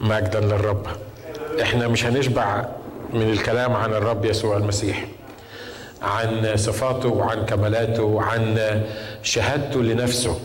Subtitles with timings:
[0.00, 0.86] مجدا للرب.
[1.62, 2.64] إحنا مش هنشبع
[3.12, 5.04] من الكلام عن الرب يسوع المسيح
[6.02, 8.58] عن صفاته وعن كمالاته وعن
[9.22, 10.40] شهادته لنفسه.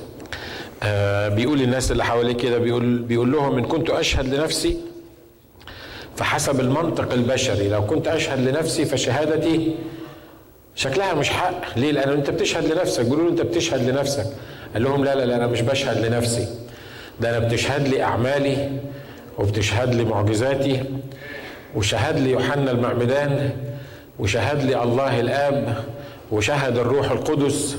[0.83, 4.77] آه بيقول للناس اللي حواليه كده بيقول بيقول لهم إن كنت أشهد لنفسي
[6.15, 7.69] فحسب المنطق البشري.
[7.69, 9.75] لو كنت أشهد لنفسي فشهادتي
[10.75, 11.77] شكلها مش حق.
[11.77, 13.05] ليه؟ لأن أنت بتشهد لنفسك.
[13.05, 14.25] بيقولوا أنت بتشهد لنفسك.
[14.73, 16.47] قال لهم لا لا لا أنا مش بشهد لنفسي.
[17.21, 18.69] ده أنا بتشهد لي اعمالي
[19.37, 20.83] وبتشهد لي معجزاتي
[21.75, 23.49] وشهد لي يوحنا المعمدان
[24.19, 25.83] وشهد لي الله الآب
[26.31, 27.77] وشهد الروح القدس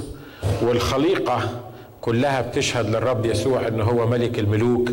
[0.63, 1.61] والخليقة
[2.01, 4.91] كلها بتشهد للرب يسوع ان هو ملك الملوك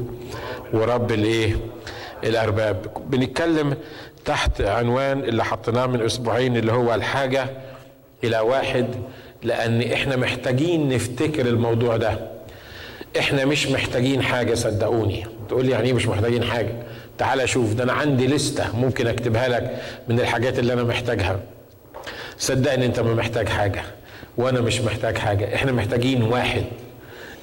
[0.74, 1.56] ورب الإيه؟
[2.24, 2.86] الأرباب.
[3.10, 3.74] بنتكلم
[4.26, 7.46] تحت عنوان اللي حطيناه من أسبوعين اللي هو الحاجة
[8.24, 8.86] إلى واحد
[9.44, 12.20] لأن إحنا محتاجين نفتكر الموضوع ده.
[13.20, 15.26] إحنا مش محتاجين حاجة صدقوني.
[15.52, 16.74] تقول لي يعني إيه مش محتاجين حاجة؟
[17.18, 21.40] تعال شوف ده أنا عندي لستة ممكن أكتبها لك من الحاجات اللي أنا محتاجها.
[22.38, 23.84] صدقني أنت ما محتاج حاجة
[24.38, 25.56] وأنا مش محتاج حاجة.
[25.56, 26.64] إحنا محتاجين واحد.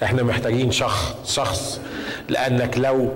[0.02, 1.80] إحنا محتاجين شخص شخص.
[2.28, 3.12] لأنك لو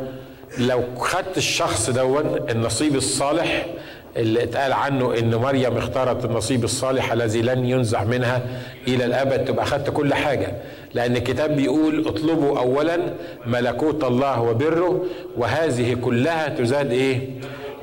[0.59, 3.67] لو خدت الشخص دون النصيب الصالح
[4.17, 8.43] اللي اتقال عنه إن مريم اختارت النصيب الصالح الذي لن ينزع منها
[8.89, 10.53] إلى الأبد تبقى خدت كل حاجة.
[10.95, 12.99] لأن الكتاب بيقول اطلبوا اولا
[13.47, 15.05] ملكوت الله وبره
[15.37, 17.21] وهذه كلها تزاد إيه؟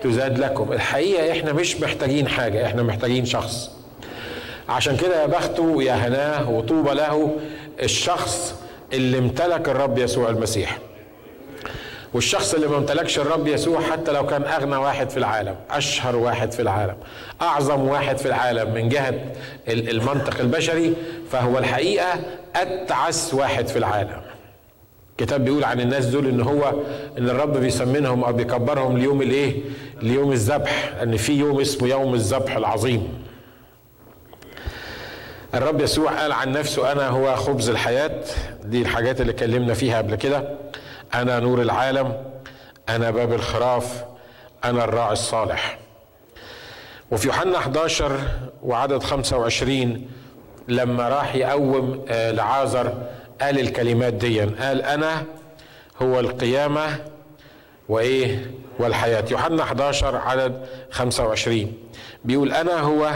[0.04, 0.74] تزاد لكم.
[0.74, 3.72] الحقيقة إحنا مش محتاجين حاجة إحنا محتاجين شخص.
[4.70, 7.36] عشان كده يا بخته يا هناه وطوبى له
[7.84, 8.56] الشخص
[8.94, 10.78] اللي امتلك الرب يسوع المسيح.
[12.14, 16.52] والشخص اللي ما امتلكش الرب يسوع حتى لو كان أغنى واحد في العالم أشهر واحد
[16.52, 16.96] في العالم
[17.42, 19.14] أعظم واحد في العالم من جهة
[19.68, 20.94] المنطق البشري
[21.32, 22.20] فهو الحقيقة
[22.56, 24.22] أتعس واحد في العالم.
[25.12, 26.74] الكتاب بيقول عن الناس دول إن هو
[27.18, 29.62] إن الرب بيسمنهم أو بيكبرهم ليوم الإيه؟
[30.02, 33.26] ليوم الذبح إن في يوم اسمه يوم الذبح العظيم.
[35.54, 38.12] الرب يسوع قال عن نفسه أنا هو خبز الحياة.
[38.64, 40.58] دي الحاجات اللي اتكلمنا فيها قبل كده.
[41.14, 42.24] أنا نور العالم
[42.90, 44.04] أنا باب الخراف
[44.64, 45.78] أنا الراعي الصالح.
[47.12, 48.20] وفي يوحنا 11
[48.64, 50.08] وعدد 25
[50.68, 52.94] لما راح يقوم لعازر
[53.42, 55.24] قال الكلمات دي قال أنا
[56.02, 56.88] هو القيامة
[57.90, 59.26] وإيه والحياة.
[59.32, 61.74] يوحنا 11 عدد 25
[62.26, 63.12] بيقول أنا هو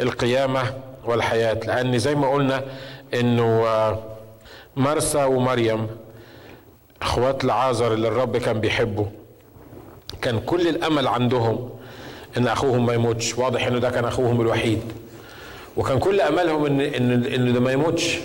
[0.00, 0.62] القيامة
[1.04, 2.62] والحياة لأن زي ما قلنا
[3.14, 3.66] إنه
[4.76, 5.86] مرسى ومريم
[7.02, 9.06] أخوات لعازر اللي الرب كان بيحبه.
[10.22, 11.70] كان كل الأمل عندهم
[12.36, 13.38] إن أخوهم ما يموتش.
[13.38, 14.82] واضح إنه ده كان أخوهم الوحيد.
[15.76, 18.18] وكان كل أملهم ان ان إن ده ما يموتش.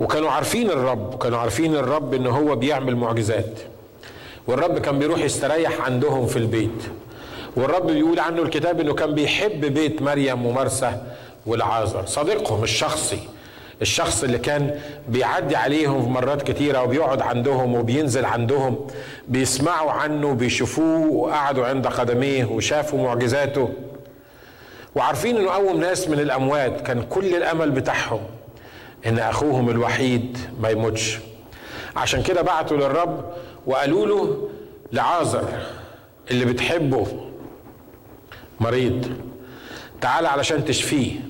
[0.00, 1.14] وكانوا عارفين الرب.
[1.14, 3.58] وكانوا عارفين الرب إن هو بيعمل معجزات.
[4.46, 6.82] والرب كان بيروح يستريح عندهم في البيت.
[7.56, 11.02] والرب بيقول عنه الكتاب إنه كان بيحب بيت مريم ومرسى
[11.46, 12.06] والعازر.
[12.06, 13.18] صديقهم الشخصي.
[13.82, 18.86] الشخص اللي كان بيعدي عليهم في مرات كتيرة وبيقعد عندهم وبينزل عندهم
[19.28, 23.68] بيسمعوا عنه بيشوفوه وقعدوا عند قدميه وشافوا معجزاته.
[24.94, 28.20] وعارفين إنه قوم ناس من الأموات كان كل الأمل بتاعهم
[29.06, 31.18] إن أخوهم الوحيد ما يموتش.
[31.96, 33.24] عشان كده بعتوا للرب
[33.66, 34.48] وقالوا له
[34.92, 35.44] لعازر
[36.30, 37.06] اللي بتحبه
[38.60, 39.12] مريض
[40.00, 41.29] تعال علشان تشفيه.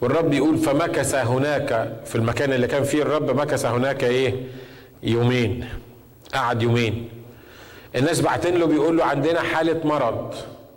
[0.00, 4.34] والرب يقول فمكث هناك في المكان اللي كان فيه الرب مكث هناك إيه؟
[5.02, 5.64] يومين
[6.34, 7.08] قعد يومين.
[7.96, 10.34] الناس بعتين له بيقول له عندنا حالة مرض.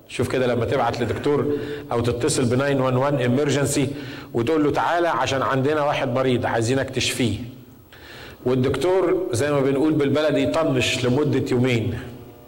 [0.07, 1.57] شوف كده لما تبعت لدكتور
[1.91, 3.87] أو تتصل ب 911 امرجنسي
[4.33, 7.37] وتقول له تعالى عشان عندنا واحد مريض عايزينك تشفيه.
[8.45, 11.99] والدكتور زي ما بنقول بالبلدي يطنش لمدة يومين.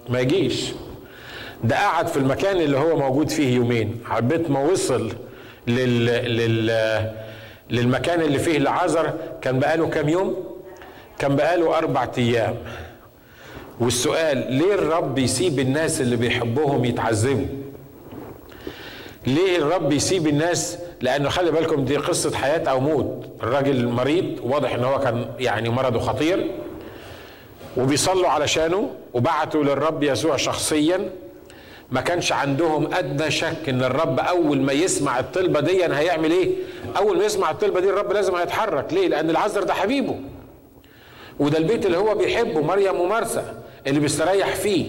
[0.10, 0.72] ما يجيش.
[1.64, 4.00] ده قعد في المكان اللي هو موجود فيه يومين.
[4.10, 5.12] عبيت ما وصل
[5.68, 6.06] لل...
[6.06, 7.12] لل...
[7.70, 10.56] للمكان اللي فيه العذر كان بقاله كام يوم؟
[11.20, 12.56] كان بقاله أربع أيام.
[13.80, 17.46] والسؤال ليه الرب يسيب الناس اللي بيحبوهم يتعذبوا
[19.28, 23.30] ليه الرب يسيب الناس؟ لأنه خلي بالكم دي قصة حياة أو موت.
[23.44, 26.52] الراجل مريض واضح إن هو كان يعني مرضه خطير.
[27.78, 31.10] وبيصلوا علشانه وبعتوا للرب يسوع شخصيا.
[31.92, 36.50] ما كانش عندهم أدنى شك إن الرب أول ما يسمع الطلبة دي هيعمل إيه؟
[36.98, 38.94] أول ما يسمع الطلبة دي الرب لازم هيتحرك.
[38.94, 40.16] ليه؟ لأن العذر ده حبيبه.
[41.40, 43.44] وده البيت اللي هو بيحبه مريم ومرسى
[43.88, 44.88] اللي بيستريح فيه.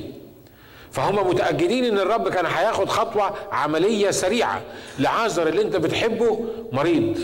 [0.92, 4.60] فهم متأكدين إن الرب كان هياخد خطوة عملية سريعة.
[4.98, 7.18] لعازر اللي أنت بتحبه مريض.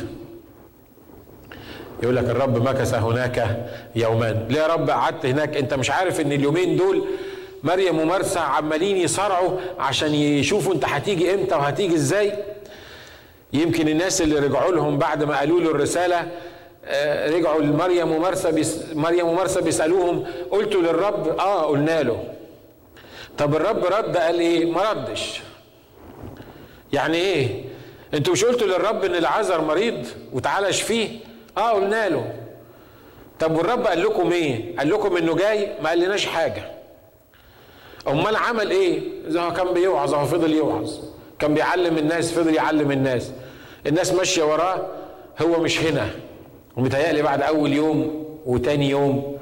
[2.03, 3.67] يقول لك الرب مكث هناك
[3.97, 4.47] يومان.
[4.51, 5.57] ليه يا رب؟ قعدت هناك.
[5.57, 7.05] أنت مش عارف إن اليومين دول
[7.65, 12.33] مريم ومرسى عمالين يصارعوا عشان يشوفوا انت هتيجي إمتى وهتيجي إزاي.
[13.53, 16.29] يمكن الناس اللي رجعوا لهم بعد ما قالوا له الرسالة
[16.85, 22.25] آه، رجعوا لمريم ومرسى بيس مريم ومرسى بيسألوهم قلتوا للرب؟ آه قلنا له.
[23.39, 25.41] طب الرب رد قال إيه؟ ما ردش.
[26.93, 27.65] يعني إيه؟
[28.15, 31.09] أنتوا مش قلتوا للرب إن العذر مريض وتعالى اشفيه
[31.59, 32.33] آه قلنا له.
[33.41, 36.65] طب والرب قال لكم إيه؟ قال لكم إنه جاي؟ ما قالناش حاجة.
[38.09, 40.91] أمال عمل إيه؟ إذا هو كان بيوعظ هو فضل يوعظ.
[41.39, 43.33] كان بيعلم الناس فضل يعلم الناس.
[43.87, 44.87] الناس ماشية وراه
[45.43, 46.11] هو مش هنا.
[46.77, 49.39] ومتهيألي بعد أول يوم وتاني يوم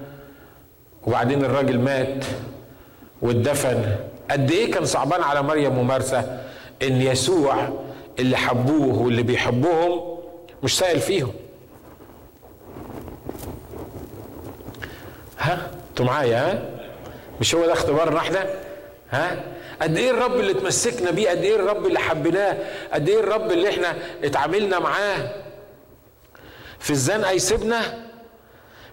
[1.06, 2.24] وبعدين الراجل مات
[3.22, 3.96] واتدفن.
[4.30, 6.38] قد إيه كان صعبان على مريم ومرسى
[6.82, 7.68] إن يسوع
[8.18, 10.18] اللي حبوه واللي بيحبوهم
[10.62, 11.32] مش سائل فيهم.
[15.38, 16.79] ها؟ أنتوا معايا ها؟
[17.40, 18.46] مش هو ده اختبارنا إحنا
[19.10, 19.36] ها؟
[19.82, 22.56] قد إيه الرب اللي اتمسكنا بيه؟ قد إيه الرب اللي حبيناه؟
[22.92, 25.30] قد إيه الرب اللي إحنا اتعاملنا معاه؟
[26.78, 27.98] في الزنقه يسيبنا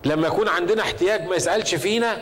[0.06, 2.18] لما يكون عندنا احتياج ما يسألش فينا؟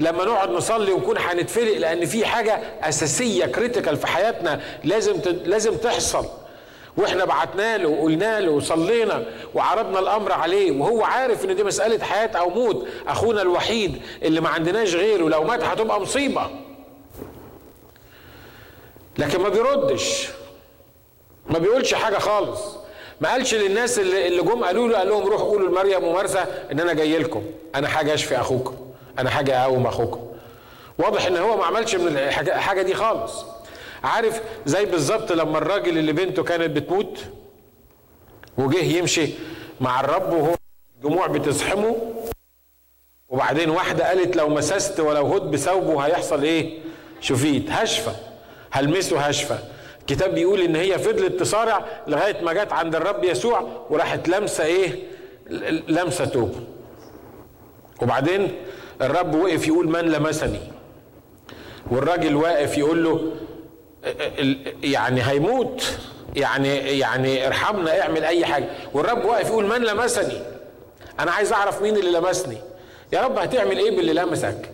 [0.00, 6.26] لما نقعد نصلي ونكون هنتفلق لأن في حاجة أساسية كريتيكال في حياتنا لازم لازم تحصل.
[6.96, 12.36] وإحنا بعتنا له وقلنا له وصلينا وعرضنا الأمر عليه وهو عارف إن دي مسألة حياة
[12.36, 12.86] أو موت.
[13.08, 16.50] أخونا الوحيد اللي ما عندناش غيره لو مات هتبقى مصيبة.
[19.18, 20.28] لكن ما بيردش.
[21.50, 22.60] ما بيقولش حاجة خالص.
[23.20, 26.80] ما قالش للناس اللي اللي جم قالوا له قال لهم روحوا قولوا لمريم ومرسى إن
[26.80, 27.42] أنا جاي لكم.
[27.74, 28.76] أنا حاجة أشفي أخوكم.
[29.18, 30.26] أنا حاجة أقوم أخوكم.
[30.98, 33.44] واضح إن هو ما عملش من الحاجة دي خالص.
[34.04, 37.18] عارف زي بالظبط لما الراجل اللي بنته كانت بتموت
[38.58, 39.28] وجه يمشي
[39.80, 40.54] مع الرب وهو
[40.96, 41.96] الجموع بتزحمه
[43.28, 46.78] وبعدين واحدة قالت لو مسست ولو هد بثوبه هيحصل إيه؟
[47.20, 48.10] شفيت هشفى
[48.70, 49.58] هلمسه هشفى
[50.00, 55.02] الكتاب بيقول إن هي فضلت تصارع لغاية ما جت عند الرب يسوع وراحت لمسة إيه؟
[55.88, 56.54] لمسة توب
[58.02, 58.54] وبعدين
[59.02, 60.60] الرب وقف يقول من لمسني؟
[61.90, 63.32] والراجل واقف يقول له
[64.82, 65.84] يعني هيموت.
[66.36, 68.68] يعني يعني ارحمنا اعمل أي حاجة.
[68.94, 70.42] والرب واقف يقول من لمسني؟
[71.20, 72.56] أنا عايز أعرف مين اللي لمسني.
[73.12, 74.70] يا رب هتعمل إيه باللي لمسك؟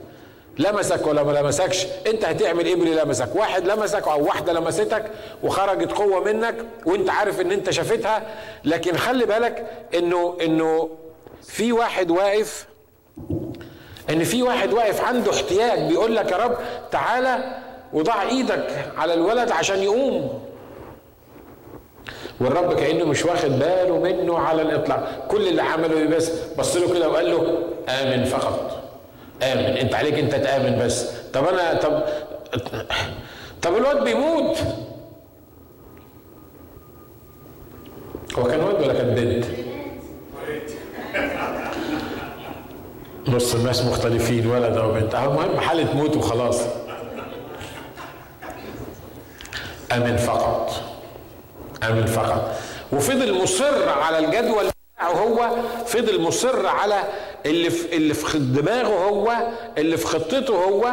[0.59, 5.11] لمسك ولا ما لمسكش؟ أنت هتعمل إيه باللي لمسك؟ واحد لمسك أو واحدة لمستك
[5.43, 6.55] وخرجت قوة منك
[6.87, 8.23] وأنت عارف إن أنت شافتها.
[8.65, 10.91] لكن خلي بالك انه إنه
[11.43, 12.67] في واحد واقف
[14.11, 16.59] إن في واحد واقف عنده احتياج بيقول لك يا رب
[16.91, 17.59] تعالى
[17.97, 20.41] وضع إيدك على الولد عشان يقوم.
[22.41, 25.27] والرب كأنه مش واخد باله منه على الإطلاق.
[25.29, 27.59] كل اللي عمله بس بص له كده وقال له
[27.89, 28.83] آمن فقط.
[29.43, 29.65] آمن.
[29.65, 31.11] انت عليك انت تآمن بس.
[31.33, 32.03] طب أنا طب
[33.63, 34.59] طب الواد بيموت.
[38.39, 39.45] هو كان ولد ولا كان بنت؟
[43.29, 45.15] نص الناس مختلفين ولد أو بنت.
[45.15, 46.63] المهم حالة موت وخلاص.
[49.97, 50.73] أمن فقط.
[51.89, 52.57] أمن فقط.
[52.93, 54.65] وفضل مصر على الجدول
[54.97, 55.57] بتاعه هو
[55.87, 57.03] فضل مصر على
[57.47, 59.37] اللي في اللي في دماغه هو
[59.79, 60.93] اللي في خطته هو.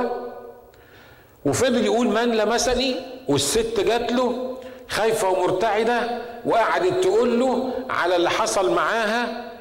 [1.46, 2.96] وفضل يقول من لمسني
[3.28, 4.58] والست جات له
[4.90, 9.52] خايفة ومرتعدة وقعدت تقول له على اللي حصل معاها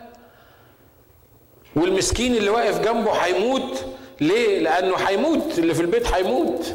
[1.76, 3.85] والمسكين اللي واقف جنبه هيموت.
[4.21, 6.75] ليه؟ لأنه هيموت اللي في البيت هيموت.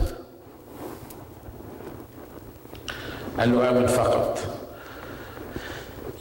[3.40, 4.40] قال له آمن فقط.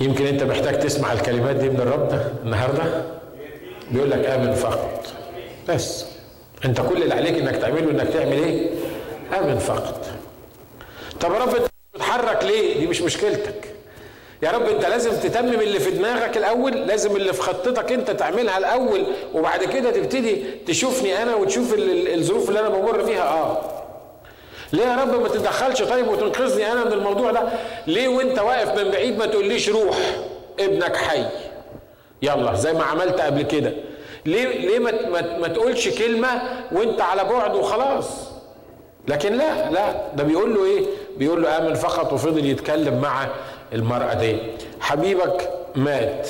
[0.00, 3.02] يمكن أنت محتاج تسمع الكلمات دي من الرب النهارده؟
[3.90, 5.06] بيقول لك آمن فقط.
[5.68, 6.04] بس.
[6.64, 8.70] أنت كل اللي عليك إنك تعمله إنك تعمل إيه؟
[9.38, 10.06] آمن فقط.
[11.20, 13.72] طب يا رب أنت بتتحرك ليه؟ دي مش مشكلتك.
[14.42, 18.58] يا رب انت لازم تتمم اللي في دماغك الأول لازم اللي في خطتك انت تعملها
[18.58, 23.22] الأول وبعد كده تبتدي تشوفني أنا وتشوف الظروف اللي أنا بمر فيها.
[23.22, 23.60] آه.
[24.72, 27.42] ليه يا رب ما تتدخلش طيب وتنقذني أنا من الموضوع ده؟
[27.86, 29.96] ليه وأنت واقف من بعيد ما تقوليش روح
[30.60, 31.24] ابنك حي.
[32.22, 33.72] يلا زي ما عملت قبل كده.
[34.26, 36.28] ليه ليه ما, ما, ما تقولش كلمة
[36.72, 38.06] وأنت على بعد وخلاص؟
[39.08, 43.26] لكن لا لا ده بيقول له إيه؟ بيقول له آمن فقط وفضل يتكلم مع
[43.72, 44.36] المرأة دي.
[44.80, 46.28] حبيبك مات.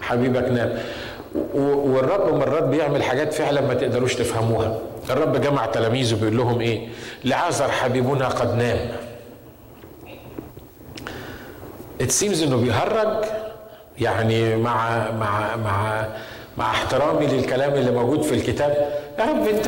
[0.00, 0.78] حبيبك نام.
[1.54, 4.78] والرب مرات بيعمل حاجات فعلا ما تقدروش تفهموها.
[5.10, 6.88] الرب جمع تلاميذه بيقول لهم إيه؟
[7.24, 8.78] لعازر حبيبنا قد نام.
[12.02, 13.24] It seems إنه بيهرج
[13.98, 16.06] يعني مع مع مع
[16.58, 18.92] مع احترامي للكلام اللي موجود في الكتاب.
[19.18, 19.66] يا رب انت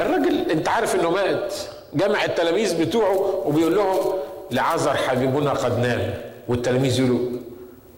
[0.00, 1.54] الراجل أنت عارف إنه مات.
[1.94, 3.96] جمع التلاميذ بتوعه وبيقول لهم
[4.50, 6.14] لعذر حبيبنا قد نام.
[6.48, 7.20] والتلاميذ يقولوا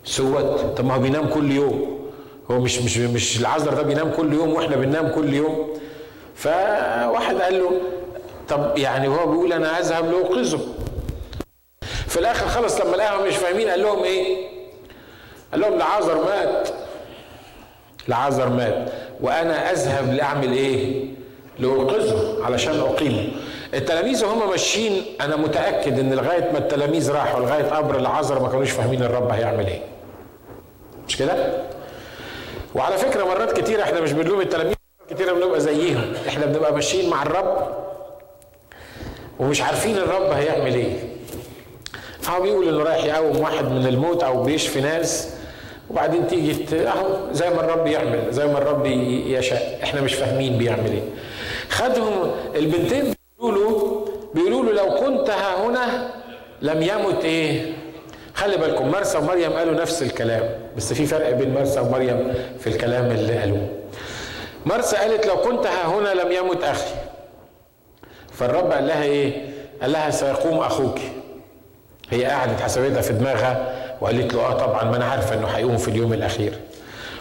[0.05, 1.99] سوت طب ما هو بينام كل يوم.
[2.51, 5.69] هو مش مش مش العذر ده بينام كل يوم وإحنا بننام كل يوم.
[6.37, 7.71] فواحد قال له
[8.49, 10.59] طب يعني هو بيقول أنا اذهب لاوقظه
[12.07, 14.47] في الآخر خلص لما لقاهم مش فاهمين قال لهم إيه؟
[15.53, 16.69] قال لهم لعازر مات.
[18.09, 18.93] لعازر مات.
[19.21, 21.05] وأنا أذهب لأعمل إيه؟
[21.59, 23.29] لاوقظه علشان أقيمه.
[23.75, 28.71] التلاميذ وهم ماشيين أنا متأكد إن لغاية ما التلاميذ راحوا لغاية قبر العذر ما كانوش
[28.71, 29.81] فاهمين الرب هيعمل إيه.
[31.09, 31.63] مش كده؟
[32.75, 34.76] وعلى فكرة مرات كتير إحنا مش بنلوم التلاميذ
[35.11, 36.13] كتير بنبقى زيهم.
[36.29, 37.69] إحنا بنبقى ماشيين مع الرب
[39.39, 40.93] ومش عارفين الرب هيعمل إيه.
[42.29, 45.35] هو بيقول إنه رايح يقوم واحد من الموت أو بيشفي ناس
[45.91, 48.87] وبعدين تيجي أهو زي ما الرب يعمل زي ما الرب
[49.27, 49.79] يشاء.
[49.83, 51.03] إحنا مش فاهمين بيعمل إيه.
[51.71, 56.11] خدهم البنتين بيقولوا بيقولوا له لو كنت ها هنا
[56.63, 57.73] لم يمت إيه.
[58.35, 60.43] خلي بالكم مرسى ومريم قالوا نفس الكلام
[60.77, 63.69] بس في فرق بين مرسى ومريم في الكلام اللي قالوه.
[64.67, 66.95] مرسى قالت لو كنت ها هنا لم يمت أخي.
[68.33, 69.49] فالرب قال لها إيه؟
[69.83, 70.99] قال لها سيقوم أخوك.
[72.11, 75.89] هي قعدت حسبتها في دماغها وقالت له آه طبعا ما أنا عارفة إنه هيقوم في
[75.89, 76.53] اليوم الأخير.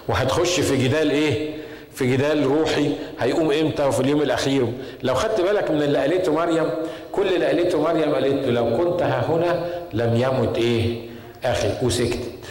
[0.07, 1.53] وهتخش في جدال إيه؟
[1.93, 2.91] في جدال روحي.
[3.19, 4.67] هيقوم إمتى وفي اليوم الأخير؟
[5.03, 6.69] لو خدت بالك من اللي قالته مريم
[7.11, 11.09] كل اللي قالته مريم قالت له لو كنت ها هنا لم يمت إيه؟
[11.43, 11.69] أخي.
[11.81, 12.45] وسكتت.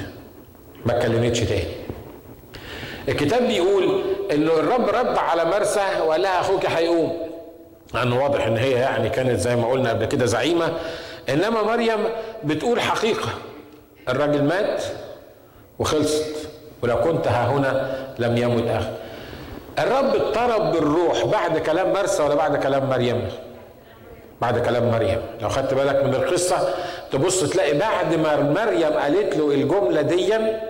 [0.86, 1.64] ما اتكلمتش تاني.
[3.08, 4.02] الكتاب بيقول
[4.32, 7.16] إنه الرب رد على مرسى وقال لها أخوك هيقوم.
[7.94, 10.72] لأنه واضح إن هي يعني كانت زي ما قلنا قبل كده زعيمة.
[11.28, 11.98] إنما مريم
[12.44, 13.28] بتقول حقيقة.
[14.08, 14.82] الراجل مات
[15.78, 16.48] وخلصت.
[16.82, 18.90] ولو كنت ها هنا لم يمت أخي.
[19.78, 23.28] الرب اضطرب بالروح بعد كلام مرسى ولا بعد كلام مريم؟
[24.40, 25.20] بعد كلام مريم.
[25.40, 26.68] لو خدت بالك من القصة
[27.12, 30.60] تبص تلاقي بعد ما مريم قالت له الجملة ديا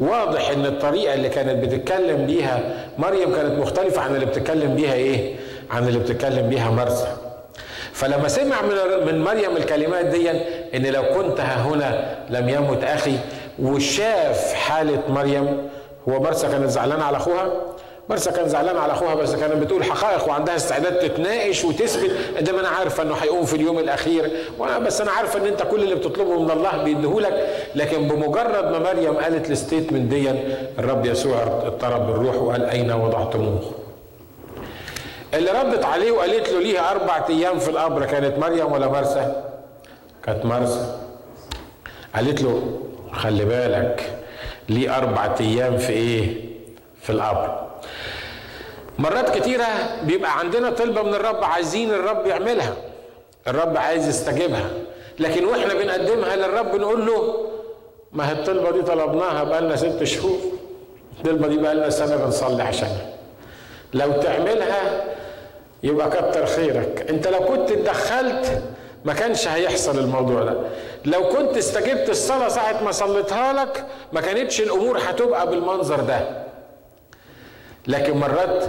[0.00, 2.60] واضح إن الطريقة اللي كانت بتتكلم بيها
[2.98, 5.34] مريم كانت مختلفة عن اللي بتتكلم بيها إيه؟
[5.70, 7.06] عن اللي بتتكلم بيها مرسى.
[7.92, 10.30] فلما سمع من من مريم الكلمات دي
[10.74, 13.16] إن لو كنت ها هنا لم يمت أخي
[13.62, 15.68] وشاف حالة مريم
[16.08, 17.50] هو مرسى كانت زعلانة على أخوها؟
[18.08, 22.10] مرسى كان زعلان على أخوها بس كانت بتقول حقائق وعندها استعداد تتناقش وتثبت.
[22.40, 24.30] ده أنا عارفة إنه هيقوم في اليوم الأخير.
[24.58, 27.48] وأنا بس أنا عارفة إن أنت كل اللي بتطلبه من الله بيديهولك.
[27.74, 30.30] لكن بمجرد ما مريم قالت الستيتمنت دي
[30.78, 33.60] الرب يسوع اضطرب بالروح وقال أين وضعتموه
[35.34, 39.42] اللي ردت عليه وقالت له ليها أربع أيام في القبر كانت مريم ولا مرسى؟
[40.24, 40.96] كانت مرسى.
[42.14, 42.62] قالت له
[43.12, 44.12] خلي بالك
[44.68, 46.34] ليه أربع أيام في إيه؟
[47.02, 47.63] في القبر.
[48.98, 49.66] مرات كتيرة
[50.02, 52.74] بيبقى عندنا طلبة من الرب عايزين الرب يعملها.
[53.48, 54.70] الرب عايز يستجيبها.
[55.18, 57.46] لكن وإحنا بنقدمها للرب نقول له
[58.12, 60.38] ما هي الطلبة دي طلبناها بقالنا ست شهور.
[61.18, 63.06] الطلبة دي بقالنا سنة بنصلي عشانها.
[63.94, 65.04] لو تعملها
[65.82, 67.06] يبقى كتر خيرك.
[67.08, 68.62] أنت لو كنت اتدخلت
[69.04, 70.54] ما كانش هيحصل الموضوع ده.
[71.04, 76.44] لو كنت استجبت الصلاة ساعة ما صليتها لك ما كانتش الأمور هتبقى بالمنظر ده.
[77.86, 78.64] لكن مرات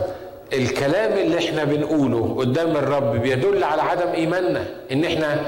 [0.53, 5.45] الكلام اللي إحنا بنقوله قدام الرب بيدل على عدم إيماننا إن إحنا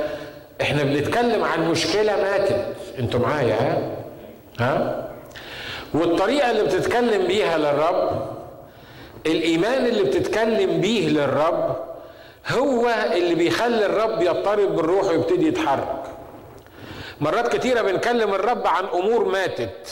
[0.62, 2.66] إحنا بنتكلم عن مشكلة ماتت.
[3.00, 3.92] أنتوا معايا؟ ها؟
[4.60, 5.08] ها؟
[5.94, 8.28] والطريقة اللي بتتكلم بيها للرب
[9.26, 11.76] الإيمان اللي بتتكلم بيه للرب
[12.50, 16.04] هو اللي بيخلي الرب يضطرب بالروح ويبتدي يتحرك.
[17.22, 19.88] مرات كتيرة بنكلم الرب عن أمور ماتت.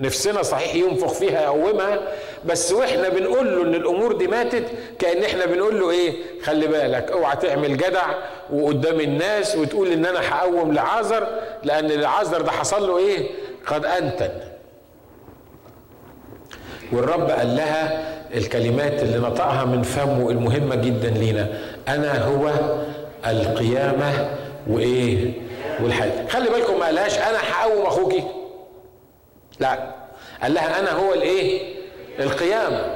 [0.00, 1.98] نفسنا صحيح ينفخ فيها يقومها
[2.46, 4.64] بس وإحنا بنقول له إن الأمور دي ماتت
[4.98, 6.12] كأن إحنا بنقول له إيه؟
[6.42, 8.02] خلي بالك اوعى تعمل جدع
[8.52, 11.26] وقدام الناس وتقول إن أنا هقوم لعازر
[11.64, 13.28] لأن العازر ده حصل له إيه؟
[13.66, 14.30] قد أنتن.
[16.92, 21.48] والرب قال لها الكلمات اللي نطقها من فمه المهمة جدا لينا
[21.88, 22.50] أنا هو
[23.26, 24.28] القيامة
[24.70, 25.32] وإيه؟
[25.82, 28.24] والحياة خلي بالكم ما قالهاش أنا هقوم أخوكي.
[29.60, 29.94] لا.
[30.42, 31.74] قال لها أنا هو الإيه؟
[32.18, 32.94] القيامة.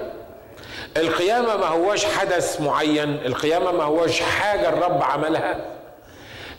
[0.96, 5.56] القيامة ما هوش حدث معين القيامة ما هوش حاجة الرب عملها.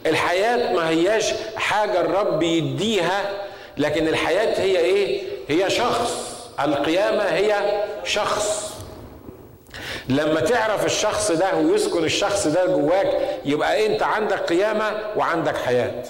[0.06, 3.32] الحياة ما هياش حاجة الرب يديها
[3.78, 6.32] لكن الحياة هي إيه؟ هي شخص.
[6.64, 7.56] القيامة هي
[8.04, 8.72] شخص.
[10.10, 16.04] لما تعرف الشخص ده ويسكن الشخص ده جواك يبقى أنت عندك قيامة وعندك حياة.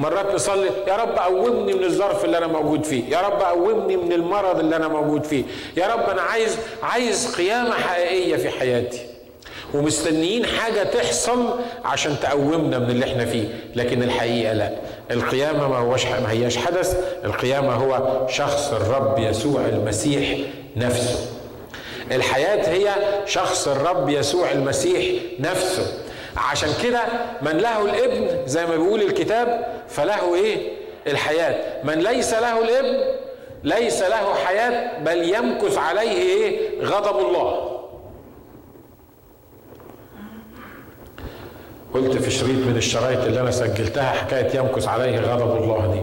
[0.00, 4.12] مرات نصلي يا رب قومني من الظرف اللي أنا موجود فيه يا رب قومني من
[4.12, 5.44] المرض اللي أنا موجود فيه
[5.76, 9.00] يا رب أنا عايز عايز قيامة حقيقية في حياتي.
[9.74, 11.48] ومستنيين حاجة تحصل
[11.84, 14.70] عشان تقومنا من اللي إحنا فيه لكن الحقيقة لا.
[15.10, 20.38] القيامة ما هوش ما هياش حدث القيامة هو شخص الرب يسوع المسيح
[20.76, 21.26] نفسه.
[22.12, 22.90] الحياة هي
[23.26, 25.86] شخص الرب يسوع المسيح نفسه.
[26.36, 27.00] عشان كده
[27.42, 30.72] من له الابن زي ما بيقول الكتاب فله إيه؟
[31.06, 31.84] الحياة.
[31.84, 33.20] من ليس له الابن
[33.64, 37.70] ليس له حياة بل يمكث عليه إيه؟ غضب الله.
[41.94, 46.02] قلت في شريط من الشرايط اللي أنا سجلتها حكاية يمكث عليه غضب الله دي.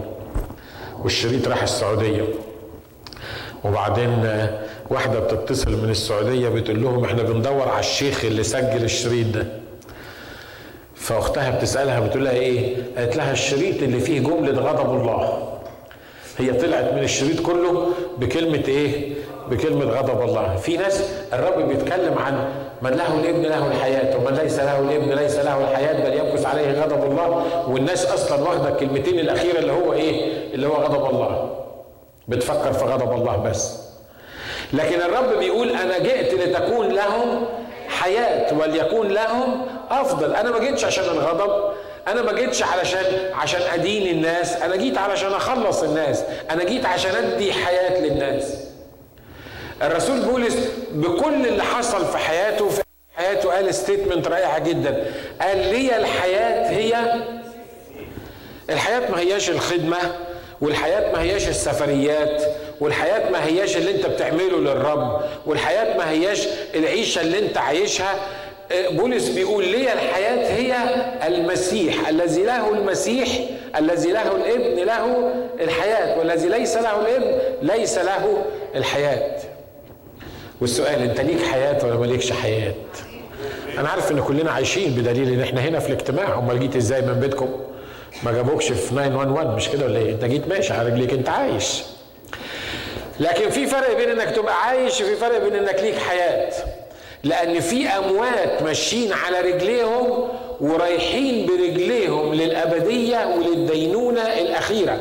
[1.03, 2.23] والشريط راح السعودية.
[3.63, 4.47] وبعدين
[4.89, 9.47] واحدة بتتصل من السعودية بتقول لهم إحنا بندور على الشيخ اللي سجل الشريط ده.
[11.07, 15.47] فأختها بتسألها بتقول لها إيه؟ قالت لها الشريط اللي فيه جملة غضب الله.
[16.37, 17.87] هي طلعت من الشريط كله
[18.17, 19.13] بكلمة إيه؟
[19.49, 20.55] بكلمة غضب الله.
[20.55, 22.49] في ناس الرب بيتكلم عن
[22.81, 26.81] من له الابن له الحياة ومن ليس له الابن ليس له الحياة بل يمكث عليه
[26.81, 27.43] غضب الله.
[27.67, 31.49] والناس أصلا واخدة الكلمتين الأخيرة اللي هو إيه؟ اللي هو غضب الله.
[32.27, 33.77] بتفكر في غضب الله بس.
[34.73, 37.45] لكن الرب بيقول أنا جئت لتكون لهم
[38.01, 40.35] حياة وليكون لهم أفضل.
[40.35, 41.73] أنا ما جيتش عشان الغضب
[42.07, 47.15] أنا ما جيتش علشان عشان أدين الناس أنا جيت علشان أخلص الناس أنا جيت عشان
[47.15, 48.53] أدي حياة للناس.
[49.81, 50.55] الرسول بولس
[50.91, 52.83] بكل اللي حصل في حياته في
[53.15, 55.05] حياته قال statement رائعه جدا.
[55.41, 57.13] قال لي الحياة هي
[58.69, 59.97] الحياة ما هياش الخدمة
[60.61, 62.43] والحياة ما هياش السفريات
[62.81, 68.15] والحياة ما هياش اللي انت بتعمله للرب والحياة ما هياش العيشة اللي انت عايشها.
[68.91, 70.75] بولس بيقول لي الحياة هي
[71.27, 73.27] المسيح الذي له المسيح
[73.77, 78.43] الذي له الابن له الحياة والذي ليس له الابن ليس له
[78.75, 79.31] الحياة.
[80.61, 82.73] والسؤال انت ليك حياة ولا مالكش حياة؟
[83.77, 86.39] أنا عارف إن كلنا عايشين بدليل إن إحنا هنا في الاجتماع.
[86.39, 87.49] أمال جيت إزاي من بيتكم؟
[88.23, 91.83] ما جابوكش في 911 مش كده ولا إيه؟ أنت جيت ماشي على رجليك أنت عايش.
[93.19, 96.53] لكن في فرق بين إنك تبقى عايش وفي فرق بين إنك ليك حياة.
[97.23, 100.27] لأن في أموات ماشيين على رجليهم
[100.61, 104.99] ورايحين برجليهم للأبدية وللدينونة الأخيرة.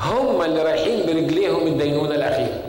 [0.00, 2.62] هم اللي رايحين برجليهم الدينونة الأخيرة.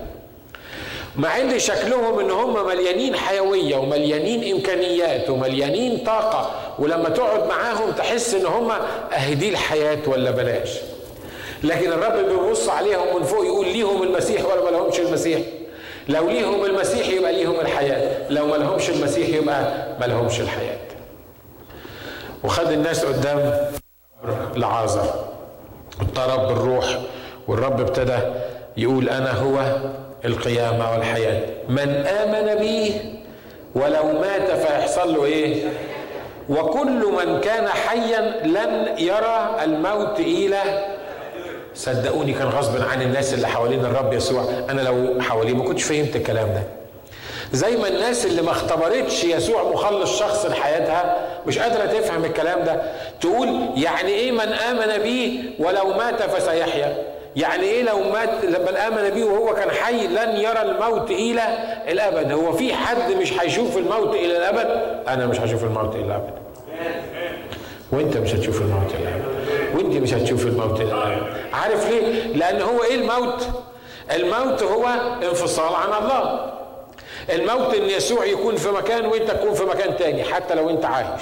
[1.19, 8.33] مع إن شكلهم إن هم مليانين حيوية ومليانين إمكانيات ومليانين طاقة ولما تقعد معاهم تحس
[8.33, 8.71] إن هم
[9.13, 10.69] أهدي الحياة ولا بلاش.
[11.63, 15.39] لكن الرب بيبص عليهم من فوق يقول ليهم المسيح ولا ما لهمش المسيح؟
[16.09, 20.77] لو ليهم المسيح يبقى ليهم الحياة لو ما لهمش المسيح يبقى ما لهمش الحياة.
[22.43, 23.53] وخد الناس قدام
[24.55, 25.13] لعازر
[26.01, 26.85] اضطرب بالروح
[27.47, 28.17] والرب ابتدى
[28.77, 29.75] يقول أنا هو
[30.25, 31.41] القيامة والحياة.
[31.69, 32.93] من آمن بي
[33.75, 35.63] ولو مات فيحصل له إيه؟
[36.49, 40.85] وكل من كان حيا لن يرى الموت إلى
[41.75, 44.43] صدقوني كان غصب عن الناس اللي حوالين الرب يسوع.
[44.69, 46.63] أنا لو حواليه ما كنتش فهمت الكلام ده.
[47.53, 51.15] زي ما الناس اللي ما اختبرتش يسوع مخلص شخص لحياتها
[51.47, 52.81] مش قادرة تفهم الكلام ده.
[53.21, 56.97] تقول يعني إيه من آمن بيه ولو مات فسيحيا؟
[57.35, 61.41] يعني إيه لو مات لما آمن بيه وهو كان حي لن يرى الموت إلى
[61.87, 62.31] الأبد.
[62.31, 66.33] هو في حد مش هيشوف الموت إلى الأبد؟ أنا مش هشوف الموت إلى الأبد.
[67.91, 69.75] وأنت مش هتشوف الموت إلى الأبد.
[69.75, 71.23] وأنت مش هتشوف الموت إلى الأبد.
[71.53, 73.47] عارف ليه؟ لأن هو إيه الموت؟
[74.15, 74.87] الموت هو
[75.23, 76.51] انفصال عن الله.
[77.33, 81.21] الموت إن يسوع يكون في مكان وأنت تكون في مكان تاني حتى لو أنت عايش.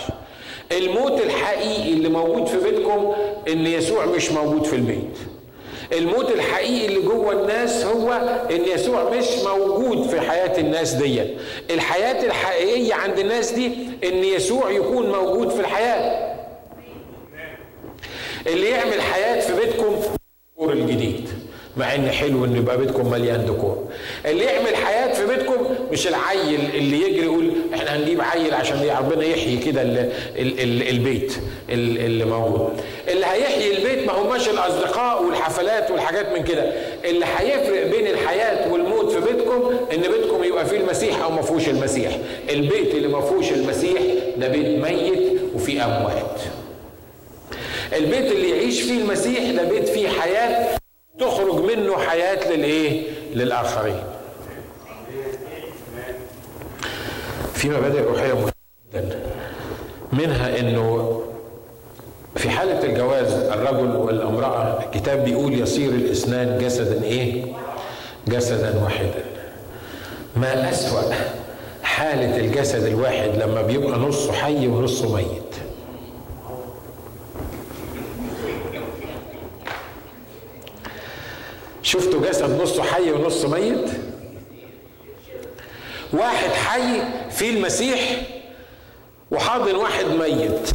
[0.72, 3.16] الموت الحقيقي اللي موجود في بيتكم
[3.48, 5.18] إن يسوع مش موجود في البيت.
[5.94, 8.12] الموت الحقيقي اللي جوه الناس هو
[8.52, 11.24] إن يسوع مش موجود في حياة الناس دي
[11.72, 13.68] الحياة الحقيقية عند الناس دي
[14.04, 16.28] إن يسوع يكون موجود في الحياة.
[18.48, 19.96] اللي يعمل حياة في بيتكم
[20.62, 21.30] الجديد.
[21.78, 23.84] مع إن حلو ان يبقى بيتكم مليان ديكور.
[24.26, 29.24] اللي يعمل حياة في بيتكم مش العيل اللي يجري يقول إحنا هنجيب عيل عشان ربنا
[29.26, 29.82] يحيي كده
[30.90, 31.34] البيت
[31.70, 32.74] اللي موجود.
[33.08, 36.72] اللي هيحيي البيت ما هماش الأصدقاء والحفلات والحاجات من كده.
[37.06, 41.70] اللي هيفرق بين الحياة والموت في بيتكم إن بيتكم يبقى فيه المسيح أو ما فيهوش
[41.70, 42.18] المسيح.
[42.50, 44.02] البيت اللي ما فيهوش المسيح
[44.38, 46.40] ده بيت ميت وفيه أموات.
[47.98, 50.77] البيت اللي يعيش فيه المسيح ده بيت فيه حياة
[51.20, 53.02] تخرج منه حياة للإيه؟
[53.34, 54.04] للآخرين.
[57.54, 58.52] في مبادئ روحية مهمة
[58.94, 59.20] جدا
[60.14, 61.22] منها إنه
[62.36, 67.44] في حالة الجواز الرجل والامرأة الكتاب بيقول يصير الإثنان جسدا إيه؟
[68.28, 69.24] جسدا واحدا.
[70.36, 71.14] ما أسوأ
[71.84, 75.47] حالة الجسد الواحد لما بيبقى نصه حي ونصه ميت
[81.88, 83.90] شفتوا جسد نصه حي ونصه ميت؟
[86.14, 88.22] واحد حي في المسيح
[89.32, 90.70] وحاضن واحد ميت.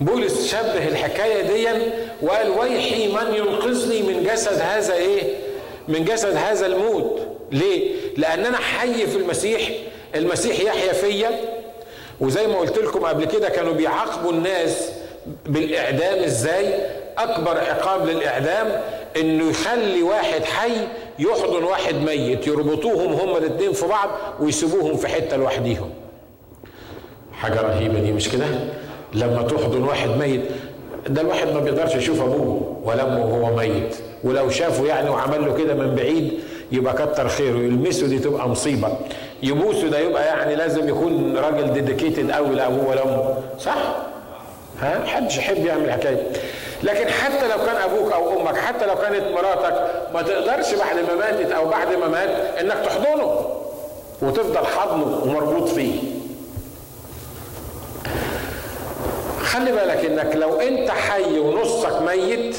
[0.00, 1.82] بولس شبه الحكاية دي
[2.22, 5.22] وقال ويحي من ينقذني من جسد هذا إيه؟
[5.88, 7.20] من جسد هذا الموت.
[7.52, 9.70] ليه؟ لأن أنا حي في المسيح.
[10.14, 11.40] المسيح يحيا فيا.
[12.20, 14.90] وزي ما قلت لكم قبل كده كانوا بيعاقبوا الناس
[15.46, 16.74] بالإعدام إزاي؟
[17.18, 18.80] أكبر عقاب للاعدام
[19.20, 20.72] إنه يخلي واحد حي
[21.18, 24.08] يحضن واحد ميت يربطوهم هما الاثنين في بعض
[24.40, 25.90] ويسيبوهم في حتة لوحديهم.
[27.32, 28.46] حاجة رهيبة دي مش كده؟
[29.14, 30.40] لما تحضن واحد ميت
[31.06, 35.54] ده الواحد ما بيقدرش يشوف أبوه ولا أمه وهو ميت ولو شافه يعني وعمل له
[35.58, 36.40] كده من بعيد
[36.72, 37.56] يبقى كتر خيره.
[37.58, 38.88] يلمسه دي تبقى مصيبة.
[39.42, 43.34] يبوسه ده يبقى يعني لازم يكون راجل dedicated قوي لأبوه ولا أمه.
[43.60, 43.76] صح؟
[44.80, 46.22] ها؟ محدش يحب يعمل حكايه
[46.82, 51.14] لكن حتى لو كان أبوك أو أمك حتى لو كانت مراتك ما تقدرش بعد ما
[51.14, 53.46] ماتت أو بعد ما مات إنك تحضنه
[54.22, 56.00] وتفضل حضنه ومربوط فيه.
[59.42, 62.56] خلي بالك إنك لو أنت حي ونصك ميت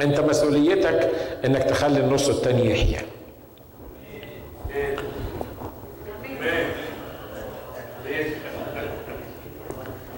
[0.00, 1.10] أنت مسؤوليتك
[1.44, 3.02] إنك تخلي النص التاني يحيا.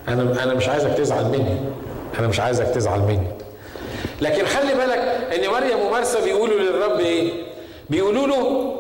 [0.09, 1.61] أنا أنا مش عايزك تزعل مني.
[2.18, 3.26] أنا مش عايزك تزعل مني.
[4.20, 4.98] لكن خلي بالك
[5.35, 7.33] إن مريم ومرسى بيقولوا للرب إيه؟
[7.90, 8.74] بيقولوا له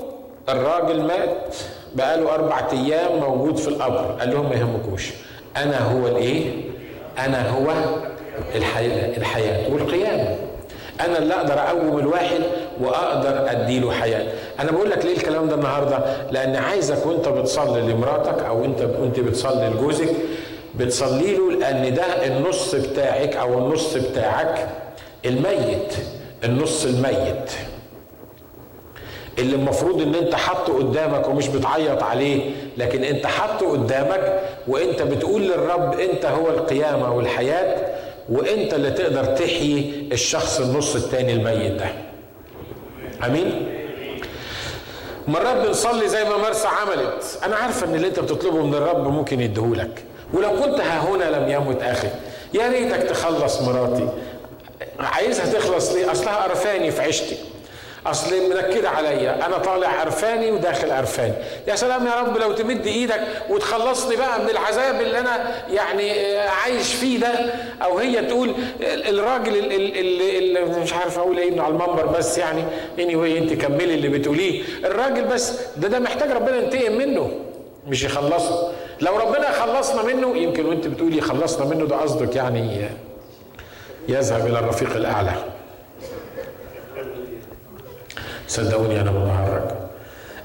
[0.48, 1.56] الراجل مات
[1.94, 4.16] بقاله أربع أيام موجود في القبر.
[4.20, 5.10] قال لهم ما يهمكوش.
[5.56, 6.52] أنا هو الإيه؟
[7.18, 7.66] أنا هو
[8.54, 10.36] الحياة, الحياة والقيامة.
[11.00, 12.40] أنا اللي أقدر أقوم الواحد
[12.80, 14.26] وأقدر أديله حياة.
[14.60, 15.98] أنا بقول لك ليه الكلام ده النهاردة؟
[16.30, 20.08] لأن عايزك وأنت بتصلي لمراتك أو أنت وأنت بتصلي لجوزك
[20.78, 24.68] بتصلي له لأن ده النص بتاعك أو النص بتاعك
[25.24, 25.94] الميت
[26.44, 27.50] النص الميت.
[29.38, 35.42] اللي المفروض إن أنت حاطه قدامك ومش بتعيط عليه لكن أنت حاطه قدامك وأنت بتقول
[35.42, 37.86] للرب أنت هو القيامة والحياة
[38.28, 41.86] وأنت اللي تقدر تحيي الشخص النص التاني الميت ده.
[43.26, 43.68] آمين؟
[45.28, 47.38] مرات بنصلي زي ما مرسى عملت.
[47.44, 50.02] أنا عارفه إن اللي أنت بتطلبه من الرب ممكن يديهولك.
[50.32, 52.08] ولو كنت ها هنا لم يمت أخي.
[52.54, 54.08] يا ريتك تخلص مراتي.
[55.00, 57.36] عايزها تخلص ليه أصلها قرفاني في عيشتي.
[58.06, 59.46] أصل منكدة عليا.
[59.46, 61.34] أنا طالع عرفاني وداخل عرفاني
[61.68, 66.94] يا سلام يا رب لو تمد إيدك وتخلصني بقى من العذاب اللي أنا يعني عايش
[66.94, 67.28] فيه ده.
[67.82, 72.64] أو هي تقول الراجل اللي, اللي مش عارف أقول إيه على المنبر بس يعني.
[72.98, 74.62] اني anyway أنت كملي اللي بتقوليه.
[74.84, 77.30] الراجل بس ده ده محتاج ربنا ينتقم منه.
[77.88, 78.72] مش يخلصه.
[79.00, 82.88] لو ربنا خلصنا منه يمكن وانت بتقولي خلصنا منه ده قصدك يعني
[84.08, 85.32] يذهب إلى الرفيق الأعلى.
[88.48, 89.62] صدقوني أنا بتهرج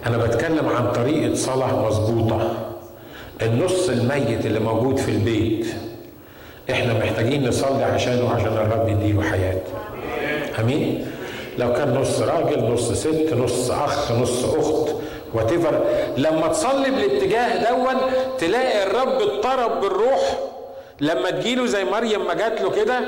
[0.06, 2.54] أنا بتكلم عن طريقة صلاة مظبوطة.
[3.42, 5.68] النص الميت اللي موجود في البيت.
[6.72, 9.62] إحنا محتاجين نصلي عشانه عشان الرب يديله حياة.
[10.60, 11.08] آمين؟
[11.58, 14.93] لو كان نص راجل نص ست نص أخ نص أخت
[15.34, 15.82] وتفر
[16.18, 17.96] لما تصلي بالاتجاه دون
[18.40, 20.40] تلاقي الرب اضطرب بالروح.
[21.02, 23.00] لما تجيله زي مريم ما جات له كده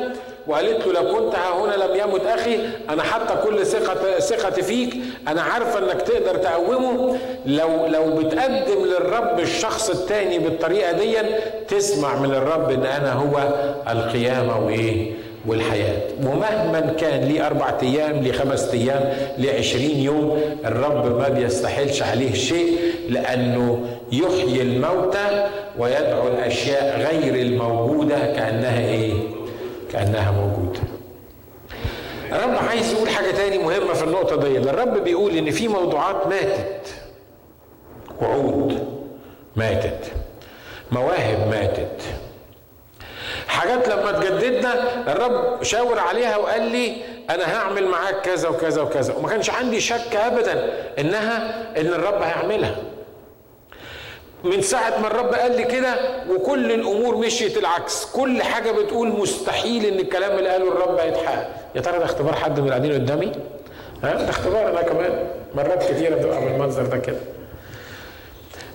[0.48, 2.60] وقالت له لو كنت ها هنا لم يمت أخي
[2.90, 4.96] أنا حاطة كل ثقة ثقتي فيك.
[5.28, 7.18] أنا عارفة إنك تقدر تقومه.
[7.46, 11.18] لو لو بتقدم للرب الشخص التاني بالطريقة دي
[11.68, 13.50] تسمع من الرب إن أنا هو
[13.92, 15.12] القيامة وإيه؟
[15.48, 16.02] والحياة.
[16.24, 22.34] ومهما كان ليه أربع أيام ليه خمس أيام ليه عشرين يوم الرب ما بيستحيلش عليه
[22.34, 22.78] شيء
[23.10, 25.48] لأنه يحيي الموتى
[25.80, 29.14] ويدعو الأشياء غير الموجودة كأنها إيه؟
[29.94, 30.80] كأنها موجودة.
[32.32, 36.88] الرب عايز يقول حاجة تاني مهمة في النقطة دي الرب بيقول إن في موضوعات ماتت.
[38.22, 38.80] وعود
[39.56, 40.12] ماتت.
[40.92, 42.02] مواهب ماتت.
[43.56, 44.74] حاجات لما تجددنا
[45.12, 46.96] الرب شاور عليها وقال لي
[47.30, 49.14] أنا هعمل معاك كذا وكذا وكذا.
[49.14, 52.76] وما كانش عندي شك ابدا إنها إن الرب هيعملها.
[54.44, 55.96] من ساعة ما الرب قال لي كده
[56.30, 58.06] وكل الأمور مشيت العكس.
[58.06, 61.48] كل حاجة بتقول مستحيل إن الكلام اللي قاله الرب هيتحقق.
[61.76, 63.32] يا ترى ده اختبار حد من القاعدين قدامي؟
[64.04, 64.70] ها؟ ده اختبار.
[64.70, 67.20] أنا كمان مرات كتيرة بتبقى بالمنظر ده كده.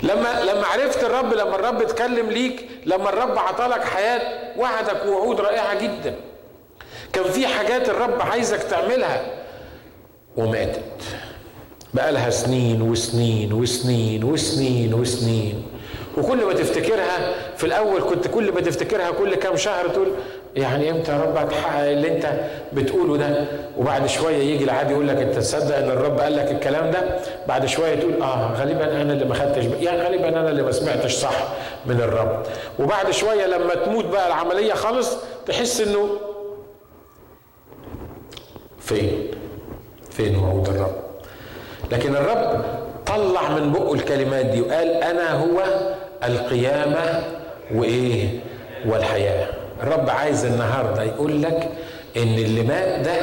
[0.03, 4.21] لما لما عرفت الرب لما الرب اتكلم ليك لما الرب عطالك حياة
[4.59, 6.15] وعدك ووعود رائعة جدا.
[7.13, 9.27] كان في حاجات الرب عايزك تعملها
[10.37, 10.83] وماتت.
[11.95, 15.67] بقالها سنين وسنين وسنين وسنين وسنين.
[16.19, 20.13] وكل ما تفتكرها في الأول كنت كل ما تفتكرها كل كام شهر تقول
[20.57, 22.27] يعني إمتى يا رب هتحقق اللي انت
[22.73, 23.45] بتقوله ده.
[23.79, 26.99] وبعد شوية يجي العادي يقول لك انت تصدق ان الرب قال لك الكلام ده؟
[27.49, 31.15] بعد شوية تقول آه غالبا أنا اللي ما خدتش يعني غالبا أنا اللي ما سمعتش
[31.15, 31.35] صح
[31.87, 32.43] من الرب.
[32.79, 36.09] وبعد شوية لما تموت بقى العملية خالص تحس إنه
[38.81, 39.27] فين؟
[40.11, 40.95] فين وعود الرب؟
[41.93, 42.65] لكن الرب
[43.07, 45.63] طلع من بقه الكلمات دي وقال أنا هو
[46.25, 47.23] القيامة
[47.75, 48.41] وإيه؟
[48.87, 49.47] والحياة.
[49.83, 51.69] الرب عايز النهارده يقول لك
[52.17, 53.17] إن اللي مات ده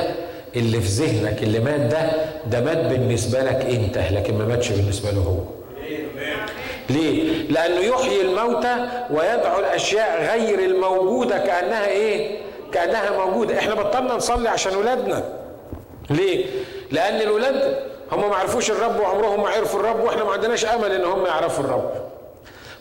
[0.56, 2.10] اللي في ذهنك اللي مات ده
[2.46, 5.38] ده مات بالنسبة لك أنت لكن ما ماتش بالنسبة له هو
[6.90, 8.76] ليه؟ لأنه يحيي الموتى
[9.12, 12.38] ويدعو الأشياء غير الموجودة كأنها إيه؟
[12.72, 15.24] كأنها موجودة، إحنا بطلنا نصلي عشان ولادنا.
[16.10, 16.46] ليه؟
[16.92, 17.78] لأن الولاد
[18.12, 21.64] هم ما عرفوش الرب وعمرهم ما عرفوا الرب وإحنا ما عندناش أمل إن هم يعرفوا
[21.64, 21.92] الرب.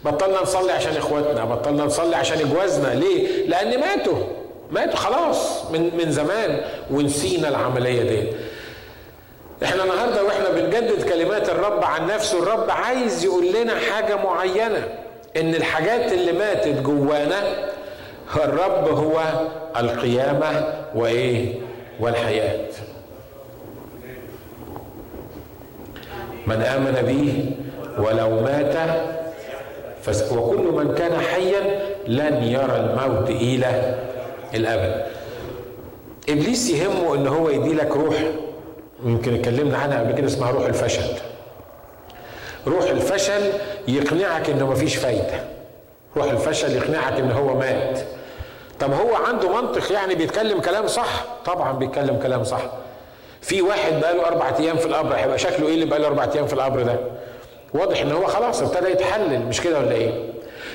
[0.06, 4.18] بطلنا نصلي عشان إخواتنا، بطلنا نصلي عشان إجوازنا، ليه؟ لأن ماتوا.
[4.70, 8.28] ماتوا خلاص من من زمان ونسينا العملية دي.
[9.64, 14.88] إحنا النهارده وإحنا بنجدد كلمات الرب عن نفسه الرب عايز يقول لنا حاجة معينة
[15.36, 17.42] إن الحاجات اللي ماتت جوانا
[18.36, 19.20] الرب هو
[19.76, 21.54] القيامة وإيه
[22.00, 22.66] والحياة
[26.46, 27.50] من آمن به
[28.04, 28.76] ولو مات
[30.32, 33.94] وكل من كان حيا لن يرى الموت إلى
[34.54, 35.06] الأبد.
[36.28, 38.16] إبليس يهمه إن هو يديلك روح
[39.04, 41.14] يمكن اتكلمنا عنها قبل كده اسمها روح الفشل.
[42.66, 43.52] روح الفشل
[43.88, 45.44] يقنعك إنه مفيش فايدة.
[46.16, 47.98] روح الفشل يقنعك إن هو مات.
[48.80, 52.60] طب هو عنده منطق يعني بيتكلم كلام صح؟ طبعا بيتكلم كلام صح.
[53.40, 56.52] في واحد بقاله أربع أيام في القبر هيبقى شكله إيه اللي بقاله أربع أيام في
[56.52, 56.96] القبر ده؟
[57.76, 60.10] واضح إن هو خلاص ابتدى يتحلل مش كده ولا إيه؟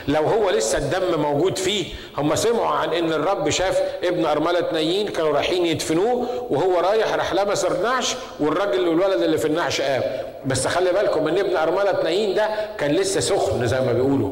[0.08, 1.86] لو هو لسه الدم موجود فيه
[2.18, 7.34] هم سمعوا عن إن الرب شاف ابن أرملة نايين كانوا رايحين يدفنوه وهو رايح راح
[7.34, 10.02] لمس النعش والراجل والولد اللي في النعش قام.
[10.46, 14.32] بس خلي بالكم إن ابن أرملة نايين ده كان لسه سخن زي ما بيقولوا.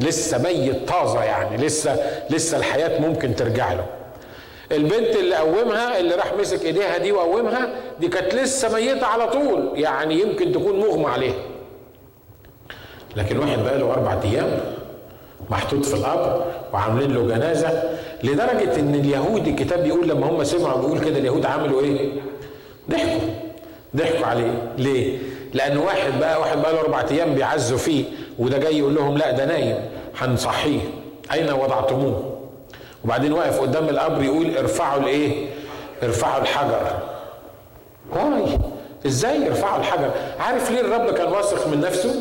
[0.00, 1.96] لسه ميت طازة يعني لسه
[2.30, 3.86] لسه الحياة ممكن ترجع له.
[4.72, 7.68] البنت اللي قومها اللي راح مسك إيديها دي وقومها
[8.00, 11.34] دي كانت لسه ميتة على طول يعني يمكن تكون مغمى عليها.
[13.18, 14.60] لكن واحد بقاله أربع أيام
[15.50, 17.82] محطوط في القبر وعاملين له جنازة
[18.24, 22.10] لدرجة إن اليهود الكتاب بيقول لما هم سمعوا بيقول كده اليهود عملوا إيه؟
[22.90, 23.20] ضحكوا
[23.96, 25.18] ضحكوا عليه ليه؟
[25.54, 28.04] لأن واحد بقى واحد بقى له أربع أيام بيعزوا فيه
[28.38, 29.76] وده جاي يقول لهم لا ده نايم
[30.18, 30.80] هنصحيه
[31.32, 32.38] أين وضعتموه؟
[33.04, 35.46] وبعدين واقف قدام القبر يقول ارفعوا الإيه؟
[36.02, 36.80] ارفعوا الحجر
[38.16, 38.58] واي
[39.06, 42.20] إزاي يرفعوا الحجر؟ عارف ليه الرب كان واثق من نفسه؟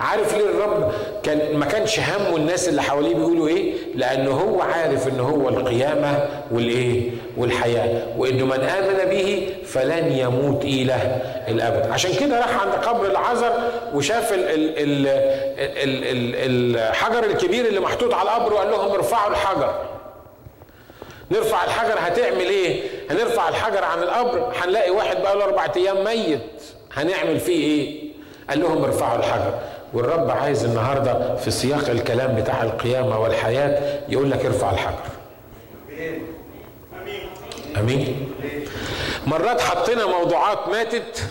[0.00, 5.08] عارف ليه الرب كان ما كانش همه الناس اللي حواليه بيقولوا إيه؟ لأنه هو عارف
[5.08, 8.06] إن هو القيامة والإيه؟ والحياة.
[8.18, 10.96] وانه من آمن به فلن يموت إلى
[11.48, 11.90] الأبد.
[11.90, 13.52] عشان كده راح عند قبر العذر
[13.94, 19.30] وشاف ال ال ال ال ال الحجر الكبير اللي محطوط على القبر وقال لهم ارفعوا
[19.30, 19.74] الحجر.
[21.30, 24.52] نرفع الحجر هتعمل إيه؟ هنرفع الحجر عن القبر.
[24.62, 26.40] هنلاقي واحد بقى له أربع أيام ميت.
[26.92, 28.12] هنعمل فيه إيه؟
[28.50, 29.54] قال لهم ارفعوا الحجر.
[29.92, 35.04] والرب عايز النهارده في سياق الكلام بتاع القيامة والحياة يقول لك ارفع الحجر.
[37.78, 38.32] أمين.
[39.26, 41.22] مرات حطينا موضوعات ماتت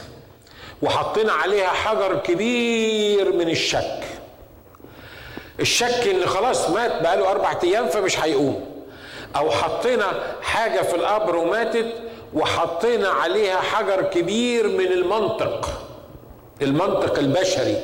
[0.82, 4.00] وحطينا عليها حجر كبير من الشك.
[5.60, 8.66] الشك ان خلاص مات بقاله أربع أيام فمش هيقوم.
[9.36, 10.06] أو حطينا
[10.42, 11.94] حاجة في القبر وماتت
[12.34, 15.70] وحطينا عليها حجر كبير من المنطق.
[16.62, 17.78] المنطق البشري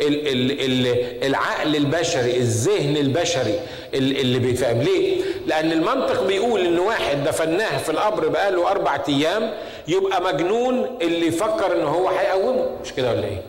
[0.00, 3.54] ال ال ال العقل البشري الذهن البشري
[3.94, 4.82] اللي بيفهم.
[4.82, 9.52] ليه؟ لأن المنطق بيقول إن واحد دفناه في القبر بقاله أربع أيام
[9.88, 12.66] يبقى مجنون اللي يفكر إن هو هيقومه.
[12.84, 13.42] مش كده ولا إيه؟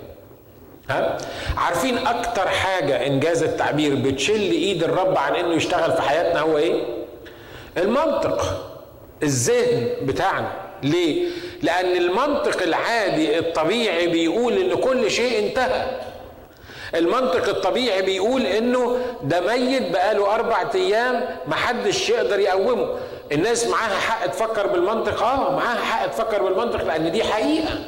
[0.89, 1.17] ها؟
[1.57, 6.83] عارفين أكتر حاجة إنجاز التعبير بتشل إيد الرب عن إنه يشتغل في حياتنا هو إيه؟
[7.77, 8.67] المنطق
[9.23, 10.51] الذهن بتاعنا.
[10.83, 11.25] ليه؟
[11.61, 15.85] لأن المنطق العادي الطبيعي بيقول إن كل شيء انتهى.
[16.95, 22.95] المنطق الطبيعي بيقول إنه ده ميت بقاله أربع أيام محدش يقدر يقومه.
[23.31, 27.79] الناس معاها حق تفكر بالمنطق آه معاها حق تفكر بالمنطق لأن دي حقيقة.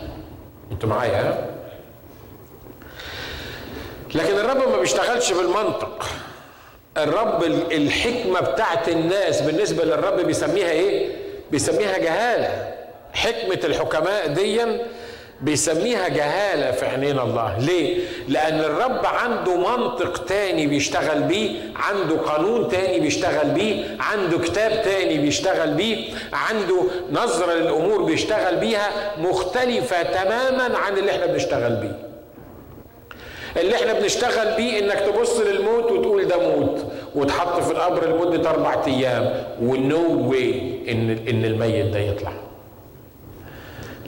[0.71, 1.45] أنتوا معايا
[4.15, 6.05] لكن الرب ما بيشتغلش بالمنطق.
[6.97, 11.15] الرب الحكمة بتاعت الناس بالنسبة للرب بيسميها إيه؟
[11.51, 12.73] بيسميها جهالة.
[13.13, 14.85] حكمة الحكماء ديا
[15.41, 17.57] بيسميها جهالة في عينين الله.
[17.59, 17.97] ليه؟
[18.27, 25.17] لأن الرب عنده منطق تاني بيشتغل بيه عنده قانون تاني بيشتغل بيه عنده كتاب تاني
[25.17, 31.99] بيشتغل بيه عنده نظرة للأمور بيشتغل بيها مختلفة تماما عن اللي إحنا بنشتغل بيه.
[33.61, 38.83] اللي إحنا بنشتغل بيه إنك تبص للموت وتقول ده موت وتحط في القبر لمدة أربع
[38.87, 42.33] أيام ونو واي إن إن الميت ده يطلع.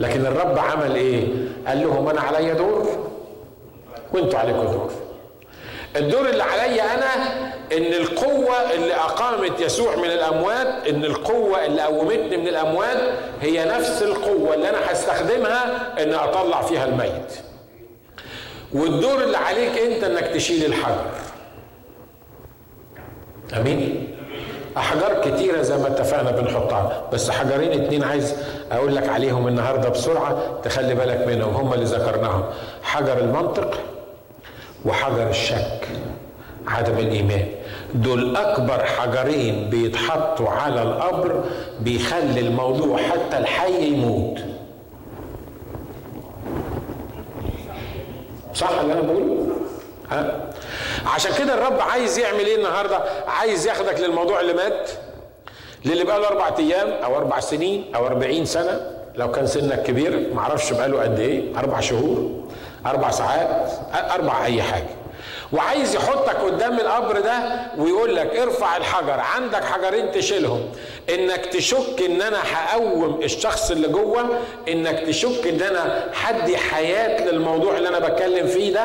[0.02, 1.28] لكن الرب عمل إيه؟
[1.68, 3.10] قال لهم أنا عليا دور؟
[4.14, 4.92] وأنتوا عليكم دور.
[5.96, 7.14] الدور اللي عليا أنا
[7.78, 12.98] إن القوة اللي أقامت يسوع من الأموات إن القوة اللي قومتني من الأموات
[13.42, 17.34] هي نفس القوة اللي أنا هستخدمها ان أطلع فيها الميت
[18.74, 21.06] والدور اللي عليك أنت إنك تشيل الحجر.
[23.58, 24.11] أمين؟
[24.78, 27.04] احجار كتيرة زي ما اتفقنا بنحطها.
[27.14, 28.36] بس حجرين اتنين عايز
[28.72, 31.56] أقول لك عليهم النهارده بسرعة تخلي بالك منهم.
[31.56, 32.44] هم اللي ذكرناهم.
[32.84, 33.78] حجر المنطق
[34.86, 35.88] وحجر الشك
[36.68, 37.46] عدم الإيمان.
[37.94, 41.44] دول أكبر حجرين بيتحطوا على القبر
[41.80, 44.40] بيخلي الموضوع حتى الحي يموت.
[48.54, 49.48] صح اللي أنا بقوله؟
[50.12, 50.39] ها؟
[51.15, 54.91] عشان كده الرب عايز يعمل إيه النهارده؟ عايز ياخدك للموضوع اللي مات
[55.86, 58.82] للي بقى له أربع أيام أو أربع سنين أو أربعين سنة
[59.15, 62.32] لو كان سنك كبير معرفش بقى له قد إيه؟ أربع شهور
[62.86, 63.69] أربع ساعات
[64.12, 64.88] أربع أي حاجة.
[65.54, 67.40] وعايز يحطك قدام القبر ده
[67.78, 70.72] ويقول لك ارفع الحجر عندك حجرين تشيلهم.
[71.16, 74.26] إنك تشك إن أنا هقوم الشخص اللي جوه
[74.70, 78.82] إنك تشك إن أنا حدي حياة للموضوع اللي أنا بتكلم فيه ده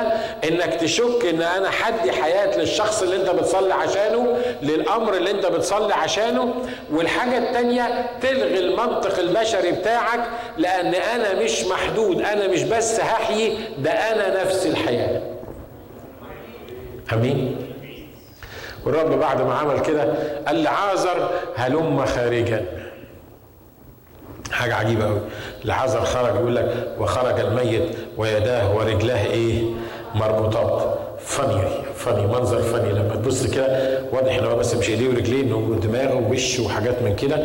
[0.48, 5.94] إنك تشك إن أنا حدي حياة للشخص اللي أنت بتصلي عشانه للأمر اللي أنت بتصلي
[5.94, 6.55] عشانه.
[6.92, 10.20] والحاجة التانية تلغي المنطق البشري بتاعك
[10.59, 15.36] لأن أنا مش محدود أنا مش بس هحيي ده أنا نفس الحياة.
[17.12, 17.57] امين
[18.85, 20.14] والرب بعد ما عمل كده
[20.47, 22.64] قال لعازر هلم خارجا.
[24.53, 25.21] حاجة عجيبة قوي
[25.64, 27.83] لعازر خرج يقول لك وخرج الميت
[28.16, 29.62] ويداه ورجلاه إيه؟
[30.14, 30.99] مربوطات.
[31.19, 31.62] فني
[31.95, 36.14] فني منظر فني لما تبص كده واضح إن هو بس مش إيديه ورجليه إنه دماغه
[36.14, 37.42] ووشه وحاجات من كده.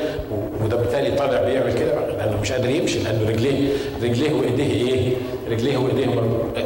[0.63, 3.69] وده بالتالي طالع بيعمل كده لأنه مش قادر يمشي لأنه رجليه
[4.03, 5.13] رجليه وإيديه إيه؟
[5.51, 6.05] رجليه وايديه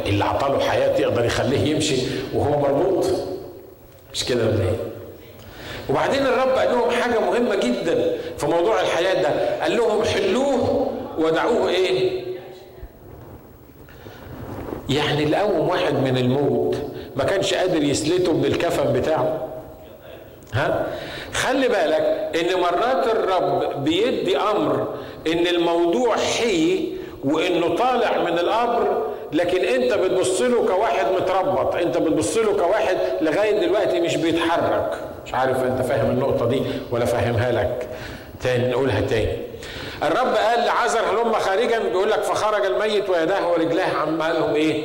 [0.06, 1.96] اللي عطاله حياة يقدر يخليه يمشي
[2.34, 3.06] وهو مربوط.
[4.14, 4.76] مش كده ولا إيه؟
[5.90, 9.62] وبعدين الرب قال لهم حاجة مهمة جدا في موضوع الحياة ده.
[9.62, 10.86] قال لهم حلوة
[11.18, 12.22] ودعوه إيه؟
[14.88, 16.76] يعني اللي قوم واحد من الموت
[17.16, 19.48] ما كانش قادر يسلته من الكفن بتاعه.
[20.54, 20.86] ها؟
[21.32, 24.88] خلي بالك إن مرات الرب بيدي أمر
[25.26, 26.88] إن الموضوع حي
[27.24, 29.02] وإنه طالع من القبر
[29.32, 34.90] لكن أنت بتبص له كواحد متربط أنت بتبص له كواحد لغاية دلوقتي مش بيتحرك.
[35.26, 37.88] مش عارف أنت فاهم النقطة دي ولا فاهمها لك.
[38.42, 39.32] تاني نقولها تاني.
[40.02, 43.88] الرب قال لعذر هلم خارجا؟ بيقول لك فخرج الميت ويداه ورجلاه.
[44.02, 44.84] عم قال لهم إيه؟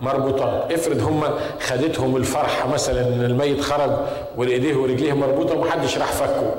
[0.00, 0.72] مربوطات.
[0.72, 1.24] افرض هم
[1.60, 3.90] خدتهم الفرحة مثلا إن الميت خرج
[4.36, 6.54] وايديه ورجليه مربوطة ومحدش راح فكه.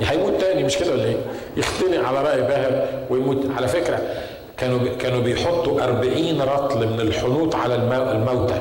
[0.00, 1.16] هيموت تاني مش كده ولا إيه؟
[1.56, 3.38] يختنق على رأي باهر ويموت.
[3.56, 4.00] على فكرة
[4.56, 8.60] كانوا كانوا بيحطوا أربعين رطل من الحنوط على الموتى.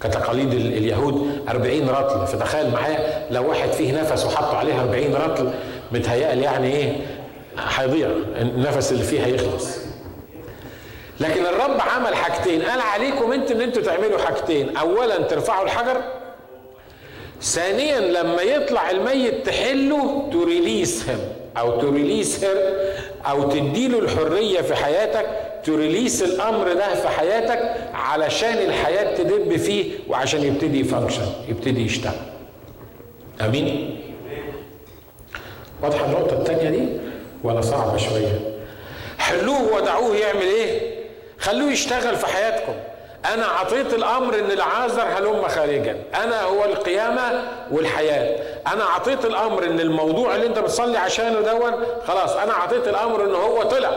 [0.00, 2.26] كتقاليد اليهود أربعين رطل.
[2.26, 5.50] فتخيل معايا لو واحد فيه نفس وحطوا عليه أربعين رطل
[5.92, 6.96] متهيألي يعني إيه
[7.58, 8.08] هيضيع.
[8.40, 9.78] النفس اللي فيه هيخلص
[11.20, 12.62] لكن الرب عمل حاجتين.
[12.62, 14.76] قال عليكم أنتوا إن أنتوا تعملوا حاجتين.
[14.76, 15.96] اولا ترفعوا الحجر.
[17.42, 21.18] ثانيا لما يطلع الميت تحله تريليس هم
[21.58, 22.56] أو تريليس هير
[23.26, 25.26] أو تديله الحرية في حياتك
[25.64, 32.12] تريليس الأمر ده في حياتك علشان الحياة تدب فيه وعشان يبتدي يفانكشن يبتدي يشتغل.
[33.40, 33.98] آمين؟
[35.82, 36.88] واضحة النقطة الثانية دي
[37.44, 38.40] ولا صعبة شوية؟
[39.18, 40.80] حلوة ودعوه يعمل إيه؟
[41.38, 42.72] خلوه يشتغل في حياتكم.
[43.34, 45.96] أنا اعطيت الأمر إن العازر هلم خارجا.
[46.14, 48.41] أنا هو القيامة والحياة.
[48.66, 51.72] أنا أعطيت الأمر إن الموضوع اللي أنت بتصلي عشانه دون
[52.06, 53.90] خلاص أنا أعطيت الأمر إن هو طلع.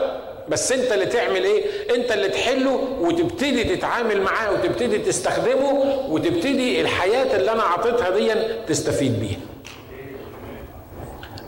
[0.48, 1.64] بس أنت اللي تعمل إيه؟
[1.96, 5.72] أنت اللي تحله وتبتدي تتعامل معاه وتبتدي تستخدمه
[6.08, 8.32] وتبتدي الحياة اللي أنا أعطيتها دي
[8.66, 9.38] تستفيد بيها.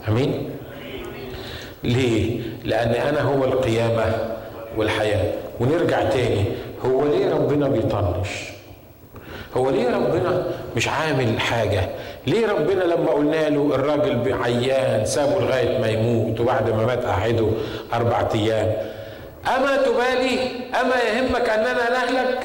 [0.08, 0.50] أمين؟
[1.84, 4.36] ليه؟ لأن أنا هو القيامة
[4.76, 5.32] والحياة.
[5.60, 6.44] ونرجع تاني.
[6.84, 8.28] هو ليه ربنا بيطنش؟
[9.56, 10.46] هو ليه ربنا
[10.76, 11.88] مش عامل حاجة؟
[12.29, 17.49] ليه ربنا لما قلنا له الراجل عيان سابه لغاية ما يموت وبعد ما مات قعده
[17.93, 18.72] أربع أيام؟
[19.57, 20.39] أما تبالي؟
[20.81, 22.39] أما يهمك أننا نهلك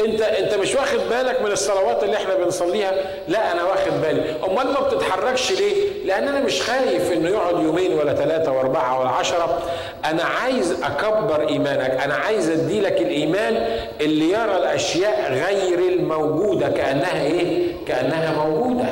[0.00, 2.92] انت أنت مش واخد بالك من الصلوات اللي إحنا بنصليها؟
[3.28, 4.34] لا أنا واخد بالي.
[4.46, 9.08] أمال ما بتتحركش ليه؟ لأن أنا مش خايف إنه يقعد يومين ولا ثلاثة وأربعة ولا
[9.10, 9.58] عشرة.
[10.04, 11.90] أنا عايز أكبر إيمانك.
[12.04, 13.66] أنا عايز اديلك الإيمان
[14.00, 18.86] اللي يرى الأشياء غير الموجودة كأنها إيه؟ كأنها موجودة.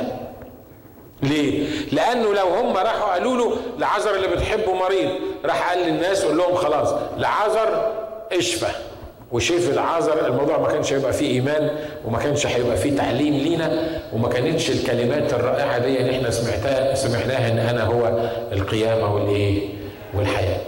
[1.23, 5.09] ليه؟ لأنه لو هم راحوا قالوا له لعذر اللي بتحبه مريض.
[5.45, 7.91] راح قال للناس قول لهم خلاص لعذر
[8.31, 8.67] اشفى.
[9.31, 11.69] وشاف العذر الموضوع ما كانش هيبقى فيه إيمان
[12.05, 17.51] وما كانش هيبقى فيه تعليم لينا وما كانتش الكلمات الرائعة دي اللي إحنا سمعتها سمعناها
[17.51, 19.61] إن أنا هو القيامة والإيه؟
[20.17, 20.59] والحياة.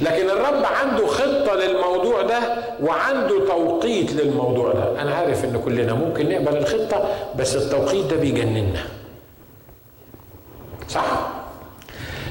[0.00, 2.38] لكن الرب عنده خطة للموضوع ده
[2.82, 5.02] وعنده توقيت للموضوع ده.
[5.02, 7.08] أنا عارف إن كلنا ممكن نقبل الخطة
[7.38, 8.80] بس التوقيت ده بيجننا
[10.94, 11.04] صح؟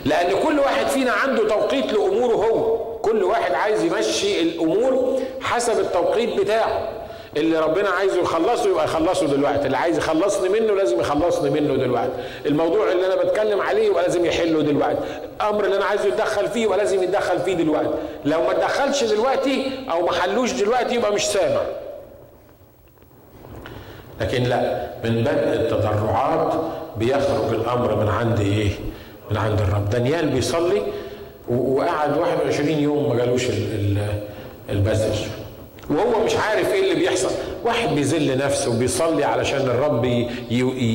[0.06, 2.78] لأن كل واحد فينا عنده توقيت لأموره هو.
[3.02, 6.90] كل واحد عايز يمشي الأمور حسب التوقيت بتاعه.
[7.38, 9.66] اللي ربنا عايزه يخلصه يبقى يخلصه دلوقتي.
[9.66, 12.12] اللي عايز يخلصني منه لازم يخلصني منه دلوقتي.
[12.46, 15.00] الموضوع اللي أنا بتكلم عليه يبقى لازم يحله دلوقتي.
[15.42, 17.90] الامر اللي أنا عايزه يتدخل فيه يبقى لازم يتدخل فيه دلوقتي.
[18.26, 21.62] لو ما اتدخلش دلوقتي أو ما حلوش دلوقتي يبقى مش سامع.
[24.22, 26.54] لكن لا من بدء التضرعات
[26.98, 28.70] بيخرج الأمر من عند إيه؟
[29.32, 29.90] من عند الرب.
[29.90, 30.82] دانيال بيصلي
[31.50, 33.48] وقعد 21 يوم ما جالوش
[34.70, 35.26] البسج
[35.90, 37.30] وهو مش عارف إيه اللي بيحصل.
[37.64, 40.06] واحد بيذل نفسه وبيصلي علشان الرب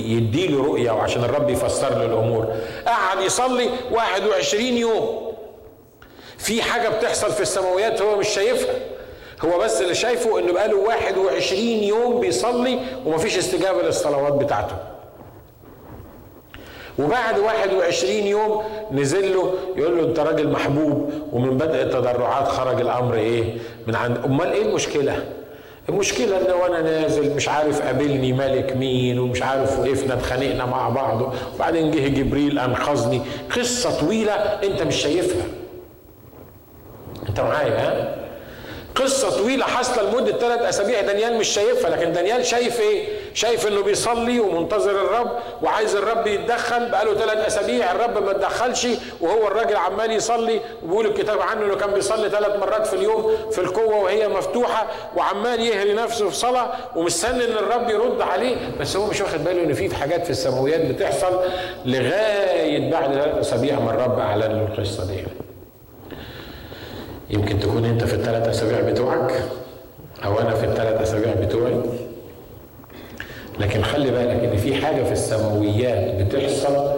[0.06, 2.52] يديله رؤية وعشان الرب يفسر له الأمور.
[2.86, 5.26] قعد يصلي 21 يوم.
[6.38, 8.74] في حاجة بتحصل في السماويات هو مش شايفها.
[9.44, 14.76] هو بس اللي شايفه إنه بقاله 21 يوم بيصلي ومفيش استجابة للصلوات بتاعته.
[16.98, 18.62] وبعد 21 يوم
[18.92, 23.54] نزل له يقول له أنت راجل محبوب ومن بدء التضرعات خرج الأمر إيه؟
[23.86, 24.18] من عند.
[24.24, 25.24] أمال إيه المشكلة؟
[25.88, 31.32] المشكلة إن وأنا نازل مش عارف قابلني ملك مين ومش عارف وقفنا اتخانقنا مع بعض
[31.54, 33.22] وبعدين جه جبريل انقذني
[33.56, 35.44] قصة طويلة أنت مش شايفها.
[37.28, 38.15] أنت معايا ها؟
[38.96, 43.82] قصة طويلة حاصلة لمدة ثلاث أسابيع دانيال مش شايفها لكن دانيال شايف إيه؟ شايف إنه
[43.82, 45.30] بيصلي ومنتظر الرب
[45.62, 48.86] وعايز الرب يتدخل بقاله ثلاث أسابيع الرب ما اتدخلش
[49.20, 53.58] وهو الراجل عمال يصلي وبيقول الكتاب عنه إنه كان بيصلي ثلاث مرات في اليوم في
[53.60, 54.86] القوة وهي مفتوحة
[55.16, 59.62] وعمال يهري نفسه في صلاة ومستني إن الرب يرد عليه بس هو مش واخد باله
[59.62, 61.40] إن في حاجات في السماويات بتحصل
[61.84, 65.24] لغاية بعد ثلاث أسابيع ما الرب أعلن له القصة دي.
[67.30, 69.42] يمكن تكون انت في الثلاث أسابيع بتوعك
[70.24, 71.80] أو أنا في الثلاث أسابيع بتوعي.
[73.60, 76.90] لكن خلي بالك إن في حاجة في السماويات بتحصل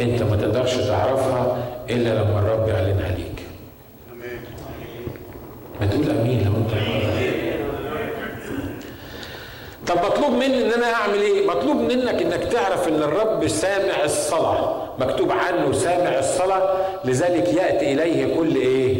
[0.00, 1.56] انت ما تقدرش تعرفها
[1.90, 3.42] إلا لما الرب يعلنها ليك.
[5.80, 6.72] ما تقول أمين لو أنت
[9.86, 14.82] طب مطلوب مني إن أنا أعمل إيه؟ مطلوب منك إنك تعرف إن الرب سامع الصلاة
[14.98, 18.91] مكتوب عنه سامع الصلاة لذلك يأتي إليه كل إيه؟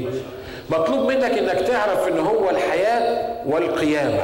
[0.73, 4.23] مطلوب منك إنك تعرف إن هو الحياة والقيامة.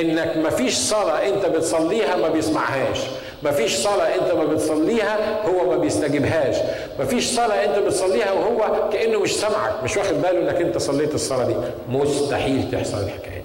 [0.00, 2.98] إنك مفيش صلاة أنت بتصليها ما بيسمعهاش.
[3.42, 6.56] مفيش صلاة أنت ما بتصليها هو ما بيستجيبهاش.
[7.00, 11.44] مفيش صلاة أنت بتصليها وهو كأنه مش سامعك مش واخد باله أنك أنت صليت الصلاة
[11.46, 11.54] دي.
[11.88, 13.42] مستحيل تحصل الحكاية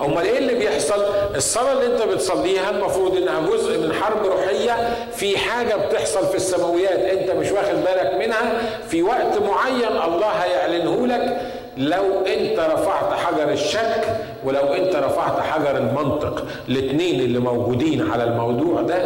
[0.00, 5.38] امال إيه اللي بيحصل؟ الصلاة اللي انت بتصليها المفروض انها جزء من حرب روحية في
[5.38, 8.52] حاجة بتحصل في السماويات انت مش واخد بالك منها
[8.88, 11.40] في وقت معين الله هيعلنه لك.
[11.76, 14.04] لو انت رفعت حجر الشك
[14.44, 18.96] ولو انت رفعت حجر المنطق الاثنين اللي موجودين على الموضوع ده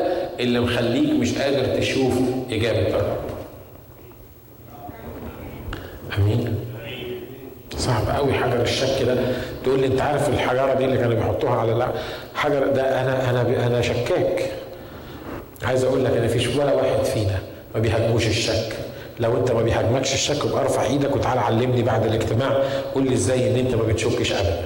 [0.40, 2.12] اللي مخليك مش قادر تشوف
[2.50, 3.16] إجابة الرب.
[6.18, 6.61] آمين.
[7.82, 9.16] صعب قوي حجر الشك ده.
[9.64, 11.88] تقول لي انت عارف الحجارة دي اللي كانوا بيحطوها على لا
[12.34, 14.50] حجر ده أنا أنا أنا شكاك.
[15.62, 17.38] عايز أقول لك ان فيش ولا واحد فينا
[17.74, 18.72] ما بيهاجموش الشك.
[19.20, 22.62] لو انت ما بيهاجمكش الشك يبقى ارفع إيدك وتعالى علمني بعد الاجتماع.
[22.94, 24.64] قول لي إزاي ان انت ما بتشكش ابدا.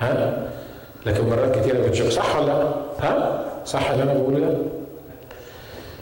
[0.00, 0.42] ها؟
[1.06, 2.08] لكن مرات كتيرة بتشك.
[2.08, 2.62] صح ولا لا؟
[3.00, 4.54] ها؟ صح اللي أنا بقوله ده؟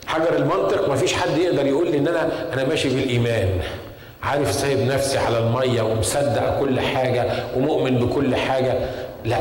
[0.07, 3.49] حجر المنطق ما فيش حد يقدر يقول لي إن أنا أنا ماشي بالإيمان.
[4.23, 7.25] عارف سايب نفسي على المية ومصدق كل حاجة
[7.57, 8.75] ومؤمن بكل حاجة؟
[9.25, 9.37] لا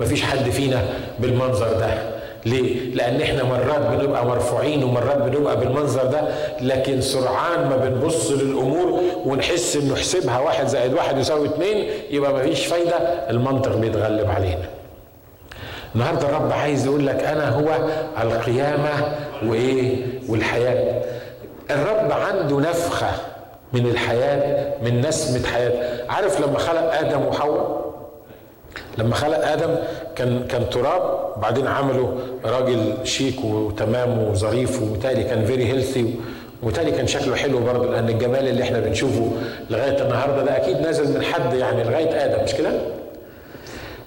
[0.00, 0.84] مفيش حد فينا
[1.18, 2.16] بالمنظر ده.
[2.46, 6.20] ليه؟ لأن إحنا مرات بنبقى مرفوعين ومرات بنبقى بالمنظر ده
[6.60, 12.66] لكن سرعان ما بنبص للأمور ونحس إنه حسبها واحد زائد واحد يساوي اتنين يبقى مفيش
[12.66, 12.96] فايدة.
[13.30, 14.68] المنطق بيتغلب علينا.
[15.94, 17.78] النهارده الرب عايز يقول لك أنا هو
[18.22, 19.14] القيامة
[19.46, 19.96] وإيه؟
[20.28, 21.02] والحياة.
[21.70, 23.10] الرب عنده نفخة
[23.72, 27.86] من الحياة من نسمة حياة عارف لما خلق آدم وحواء
[28.98, 29.74] لما خلق آدم
[30.16, 32.08] كان كان تراب بعدين عملوا
[32.44, 36.14] راجل شيك وتمام وظريف وبالتالي كان very healthy
[36.62, 39.30] وبالتالي كان شكله حلو برضه لأن الجمال اللي إحنا بنشوفه
[39.70, 42.70] لغاية النهارده ده أكيد نازل من حد يعني لغاية آدم مش كده؟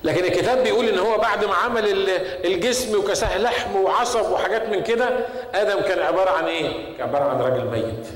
[0.03, 1.84] لكن الكتاب بيقول إن هو بعد ما عمل
[2.45, 5.10] الجسم وكساه لحم وعصب وحاجات من كده
[5.55, 8.07] آدم كان عبارة عن إيه؟ كان عبارة عن راجل ميت.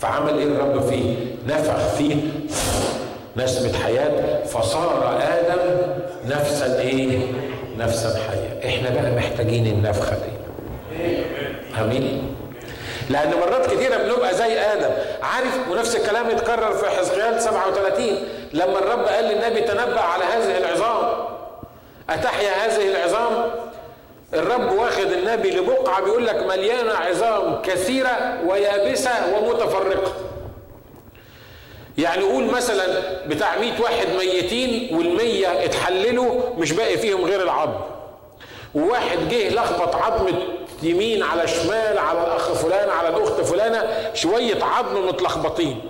[0.00, 1.14] فعمل إيه الرب فيه؟
[1.46, 2.16] نفخ فيه
[3.36, 4.44] نسمة حياة.
[4.44, 5.92] فصار آدم
[6.26, 7.18] نفسا إيه؟
[7.78, 10.32] نفسا حية إحنا بقى محتاجين النفخة دي.
[11.80, 12.34] أمين؟
[13.10, 14.90] لأن مرات كثيرة بنبقى زي آدم.
[15.22, 18.06] عارف؟ ونفس الكلام يتكرر في حزقيال 37
[18.52, 21.08] لما الرب قال للنبي تنبأ على هذه العظام.
[22.10, 23.50] أتحيا هذه العظام؟
[24.34, 30.12] الرب واخد النبي لبقعة بيقول لك مليانة عظام كثيرة ويابسة ومتفرقة.
[31.98, 32.86] يعني قول مثلا
[33.26, 37.80] بتاع 100 واحد ميتين والمية اتحللوا مش باقي فيهم غير العظم.
[38.74, 40.38] وواحد جه لخبط عظمة
[40.82, 45.80] يمين على شمال على الاخ فلان على الأخت فلانة شوية عظم متلخبطين.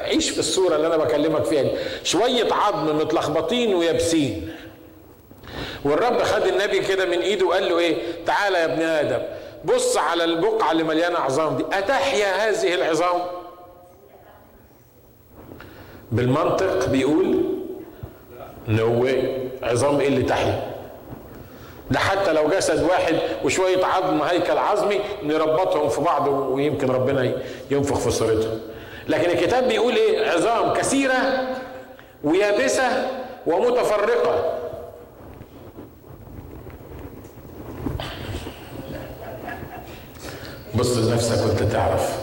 [0.00, 1.70] عيش في الصورة اللي أنا بكلمك فيها دي.
[2.04, 4.54] شوية عظم متلخبطين ويابسين.
[5.84, 9.22] والرب خد النبي كده من ايده وقال له إيه؟ تعالى يا ابن آدم
[9.64, 13.20] بص على البقعة اللي مليانة عظام دي أتحيا هذه العظام؟
[16.12, 17.44] بالمنطق بيقول
[18.68, 19.06] نو
[19.62, 20.70] عظام إيه اللي تحيا؟
[21.90, 23.14] ده حتى لو جسد واحد
[23.44, 27.32] وشوية عظم هيكل عظمي نربطهم في بعض ويمكن ربنا
[27.70, 28.60] ينفخ في صورتهم.
[29.08, 31.16] لكن الكتاب بيقول إيه؟ عظام كثيرة
[32.24, 33.08] ويابسة
[33.46, 34.57] ومتفرقة.
[40.78, 42.16] بص لنفسك وانت تعرف.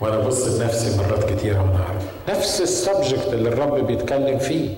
[0.00, 2.02] وأنا بص لنفسي مرات كتيرة وأنا أعرف.
[2.28, 4.74] نفس السبجكت اللي الرب بيتكلم فيه.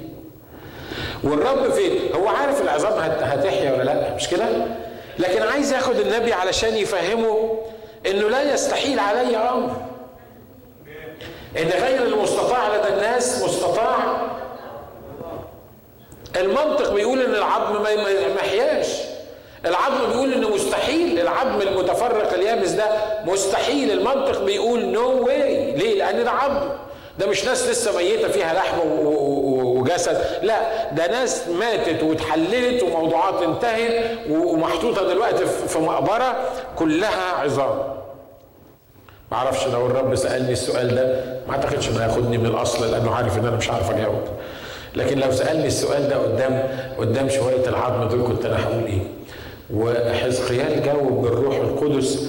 [1.25, 2.93] والرب فين هو عارف العظام
[3.23, 4.47] هتحيا ولا لأ؟ مش كده؟
[5.19, 7.59] لكن عايز ياخد النبي علشان يفهمه
[8.07, 9.71] إنه لا يستحيل علي أمر.
[11.59, 13.99] إن غير المستطاع لدى الناس مستطاع.
[16.37, 17.91] المنطق بيقول إن العظم ما
[18.45, 18.94] يحياش.
[19.67, 21.21] العظم بيقول إنه مستحيل.
[21.21, 22.85] العظم المتفرق اليابس ده
[23.27, 23.91] مستحيل.
[23.91, 26.69] المنطق بيقول نو no واي ليه؟ لأن ده عظم
[27.19, 30.21] ده مش ناس لسه ميتة فيها لحم وجسد.
[30.43, 36.37] لا ده ناس ماتت واتحللت وموضوعات انتهت ومحطوطة دلوقتي في مقبرة
[36.77, 37.95] كلها عظام.
[39.33, 43.39] ما أعرفش لو الرب سألني السؤال ده ما أعتقدش إنه هياخدني من الأصل لأنه عارف
[43.39, 44.23] إن أنا مش عارف أجاوب.
[44.97, 49.01] لكن لو سألني السؤال ده قدام قدام شوية العظم دول كنت أنا هقول إيه؟
[49.75, 52.29] وحزقيال جاوب بالروح القدس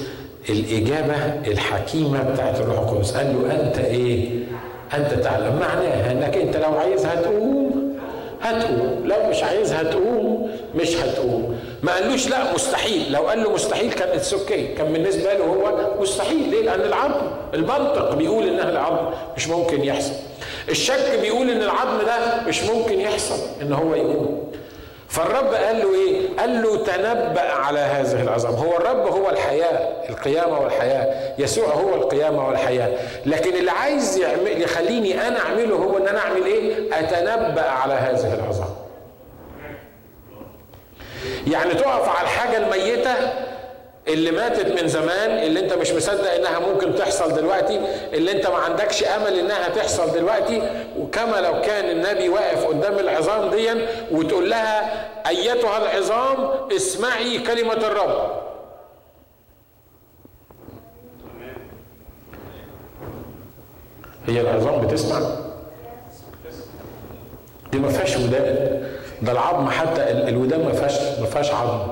[0.50, 1.16] الإجابة
[1.48, 3.18] الحكيمة بتاعت الروح القدس.
[3.18, 4.30] قال له أنت إيه؟
[4.94, 5.60] أنت تعلم.
[5.60, 7.96] معناها إنك أنت لو عايزها تقوم
[8.42, 9.04] هتقوم.
[9.06, 11.56] لو مش عايزها تقوم مش هتقوم.
[11.84, 13.12] ما قالوش لا مستحيل.
[13.12, 16.50] لو قال له مستحيل كان it's okay كان بالنسبة له هو مستحيل.
[16.50, 19.06] ليه؟ لأن العظم المنطق بيقول إنها العظم
[19.38, 20.14] مش ممكن يحصل.
[20.70, 24.52] الشك بيقول إن العظم ده مش ممكن يحصل إن هو يقوم.
[25.10, 30.60] فالرب قال له إيه؟ قال له تنبأ على هذه العظام، هو الرب هو الحياة، القيامة
[30.60, 32.90] والحياة، يسوع هو القيامة والحياة،
[33.26, 38.34] لكن اللي عايز يعمل يخليني أنا أعمله هو إن أنا أعمل إيه؟ أتنبأ على هذه
[38.34, 38.76] العظام.
[41.48, 43.14] يعني تقف على الحاجة الميتة
[44.08, 47.80] اللي ماتت من زمان اللي انت مش مصدق انها ممكن تحصل دلوقتي
[48.14, 50.62] اللي انت ما عندكش امل انها تحصل دلوقتي
[51.00, 53.70] وكما لو كان النبي واقف قدام العظام دي
[54.12, 58.32] وتقول لها أيتها العظام اسمعي كلمة الرب.
[64.28, 65.20] هي العظام بتسمع؟
[67.72, 68.84] دي ما فيهاش ودان
[69.22, 71.88] ده العظم حتى الودان ما فيهاش ما فيهاش عظم.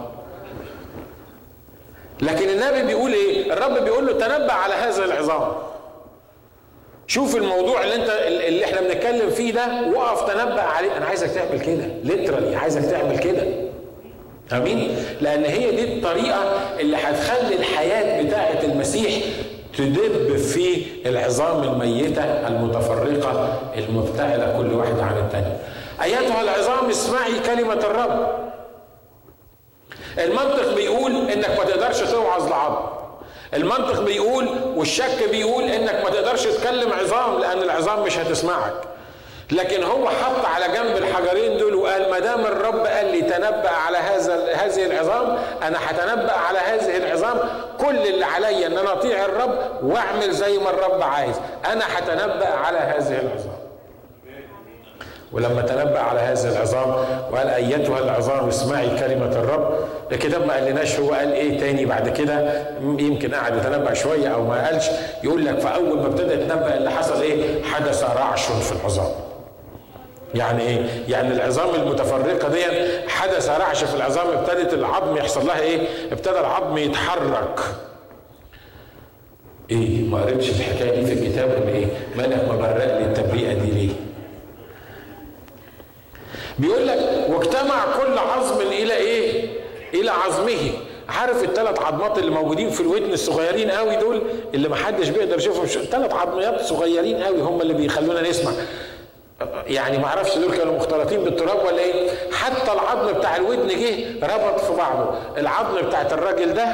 [2.22, 5.52] لكن النبي بيقول إيه؟ الرب بيقول له تنبأ على هذا العظام.
[7.08, 10.98] شوف الموضوع اللي انت اللي إحنا بنتكلم فيه ده وقف تنبأ عليه.
[10.98, 13.44] أنا عايزك تعمل كده ليترالي عايزك تعمل كده.
[14.54, 16.42] آمين؟ لأن هي دي الطريقة
[16.80, 19.24] اللي هتخلي الحياة بتاعة المسيح
[19.78, 25.58] تدب في العظام الميتة المتفرقة المبتعدة كل واحدة عن الثانية
[26.04, 28.43] أيتها العظام؟ اسمعي كلمة الرب.
[30.20, 32.86] المنطق بيقول إنك ما تقدرش توعظ لعظم
[33.54, 38.74] المنطق بيقول والشك بيقول إنك ما تقدرش تكلم عظام لأن العظام مش هتسمعك.
[39.52, 43.98] لكن هو حط على جنب الحجرين دول وقال ما دام الرب قال لي تنبأ على
[43.98, 47.38] هذا هذه العظام أنا هتنبأ على هذه العظام.
[47.80, 51.36] كل اللي عليا إن أنا أطيع الرب وأعمل زي ما الرب عايز.
[51.66, 53.63] أنا هتنبأ على هذه العظام.
[55.34, 56.90] ولما تنبأ على هذه العظام
[57.32, 59.74] وقال أيتها العظام اسمعي كلمة الرب
[60.12, 64.66] الكتاب ما قالناش هو قال إيه تاني بعد كده يمكن قعد يتنبأ شوية أو ما
[64.68, 64.86] قالش
[65.24, 69.12] يقول لك فأول ما ابتدى يتنبأ اللي حصل إيه حدث رعش في العظام
[70.36, 72.60] يعني إيه؟ يعني العظام المتفرقة دي
[73.08, 77.60] حدث رعش في العظام ابتدت العظم يحصل لها إيه؟ ابتدى العظم يتحرك.
[79.72, 83.90] إيه ما قريتش الحكاية دي في الكتاب ولا إيه؟ مالك مبرق لي التبريئه دي ليه؟
[86.60, 89.50] بيقول لك واجتمع كل عظم إلى إيه؟
[89.94, 90.72] إلى عظمه.
[91.10, 94.22] عارف الثلاث عظمات اللي موجودين في الودن الصغيرين قوي دول
[94.54, 98.52] اللي ما حدش بيقدر يشوفهم؟ ثلاث عظميات صغيرين قوي هم اللي بيخلونا نسمع.
[99.68, 104.60] يعني ما أعرفش دول كانوا مختلطين بالتراب ولا إيه؟ حتى العظم بتاع الودن جه ربط
[104.60, 105.16] في بعضه.
[105.38, 106.66] العظم بتاعت الراجل ده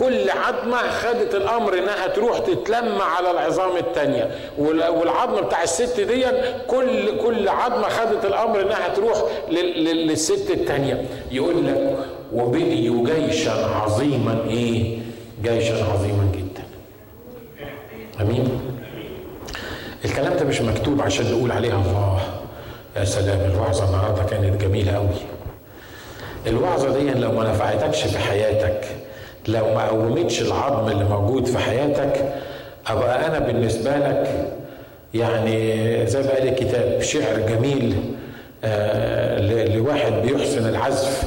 [0.00, 6.24] كل عظمة خدت الأمر إنها تروح تتلم على العظام الثانية والعظم بتاع الست دي
[6.66, 11.96] كل كل عظمة خدت الأمر إنها تروح للست الثانية يقول لك
[12.32, 14.98] وبنيوا جيشا عظيما إيه؟
[15.42, 16.62] جيشا عظيما جدا.
[18.20, 18.60] أمين؟
[20.04, 22.20] الكلام ده مش مكتوب عشان نقول عليها الله.
[22.96, 25.08] يا سلام الوعظة النهارده كانت جميلة قوي
[26.46, 28.84] الوعظة دي لو ما نفعتكش في حياتك
[29.48, 32.24] لو ما قومتش العظم اللي موجود في حياتك
[32.86, 34.48] أبقى أنا بالنسبة لك
[35.14, 37.94] يعني زي ما قال الكتاب شعر جميل
[38.64, 41.22] آه لواحد بيحسن العزف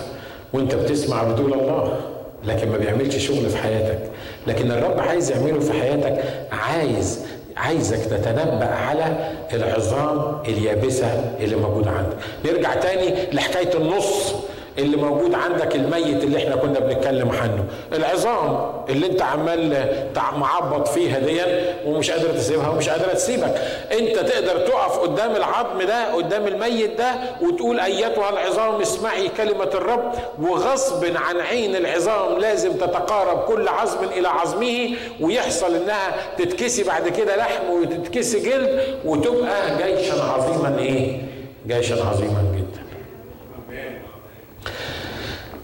[0.54, 1.94] وأنت بتسمع بدون الله
[2.46, 4.00] لكن ما بيعملش شغل في حياتك.
[4.48, 7.26] لكن الرب عايز يعمله في حياتك عايز
[7.58, 11.08] عايزك تتنبأ على العظام اليابسة
[11.40, 12.16] اللي موجودة عندك.
[12.46, 14.34] نرجع تاني لحكاية النص.
[14.78, 17.66] اللي موجود عندك الميت اللي إحنا كنا بنتكلم عنه.
[17.94, 19.86] العظام اللي انت عمال
[20.38, 21.42] معبط فيها دي
[21.86, 23.56] ومش قادر تسيبها ومش قادر تسيبك.
[23.92, 27.12] انت تقدر تقف قدام العظم ده قدام الميت ده
[27.42, 30.12] وتقول أيتها العظام اسمعي كلمة الرب
[30.42, 34.90] وغصب عن عين العظام لازم تتقارب كل عظم إلى عظمه
[35.22, 41.22] ويحصل إنها تتكسي بعد كده لحم وتتكسي جلد وتبقى جيشا عظيما إيه؟
[41.68, 42.84] جيشا عظيما جدا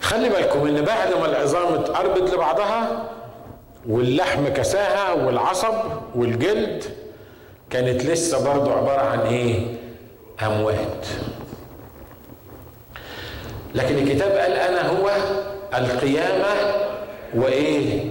[0.09, 3.03] خلي بالكم إن بعد ما العظام اتقربت لبعضها
[3.89, 5.73] واللحم كساها والعصب
[6.15, 6.83] والجلد
[7.69, 9.65] كانت لسه برضو عبارة عن إيه؟
[10.45, 11.05] أموات.
[13.75, 15.09] لكن الكتاب قال أنا هو
[15.77, 16.73] القيامة
[17.35, 18.09] وإيه؟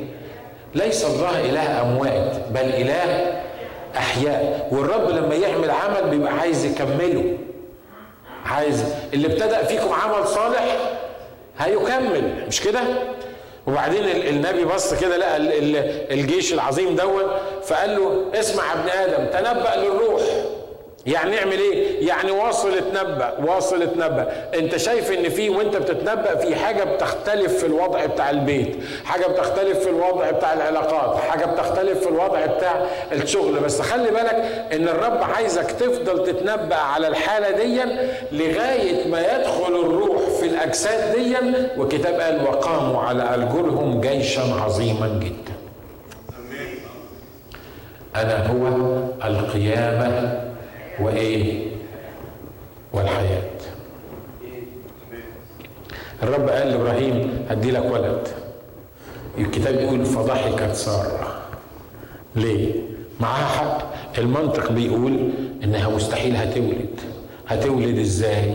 [0.75, 3.41] ليس الله إله أموات بل إله
[3.97, 4.69] أحياء.
[4.73, 7.39] والرب لما يعمل عمل بيبقى عايز يكمله.
[8.47, 8.85] عايز
[9.15, 10.77] اللي ابتدأ فيكم عمل صالح
[11.59, 12.81] هيكمل مش كده؟
[13.67, 15.37] وبعدين النبي بص كده لقى
[16.15, 17.27] الجيش العظيم دوت
[17.65, 20.23] فقال له اسمع ابن آدم تنبأ للروح.
[21.07, 24.33] يعني نعمل إيه؟ يعني واصل اتنبأ واصل اتنبأ.
[24.55, 29.79] انت شايف ان في وانت بتتنبأ في حاجة بتختلف في الوضع بتاع البيت حاجة بتختلف
[29.79, 33.61] في الوضع بتاع العلاقات حاجة بتختلف في الوضع بتاع الشغل.
[33.61, 37.81] بس خلي بالك ان الرب عايزك تفضل تتنبأ على الحالة دي
[38.33, 41.37] لغاية ما يدخل الروح في الأجساد دي
[41.79, 45.53] وكتاب قال وقاموا على أرجلهم جيشا عظيما جدا.
[48.17, 48.67] أنا هو
[49.25, 50.41] القيامة
[51.01, 51.67] وإيه؟
[52.93, 53.43] والحياة.
[56.23, 58.29] الرب قال لإبراهيم هدي لك ولد.
[59.39, 61.43] الكتاب يقول فضحكت ساره
[62.37, 62.73] ليه؟
[63.21, 63.89] معاها حق.
[64.19, 65.31] المنطق بيقول
[65.65, 67.01] إنها مستحيل هتولد.
[67.49, 68.55] هتولد إزاي؟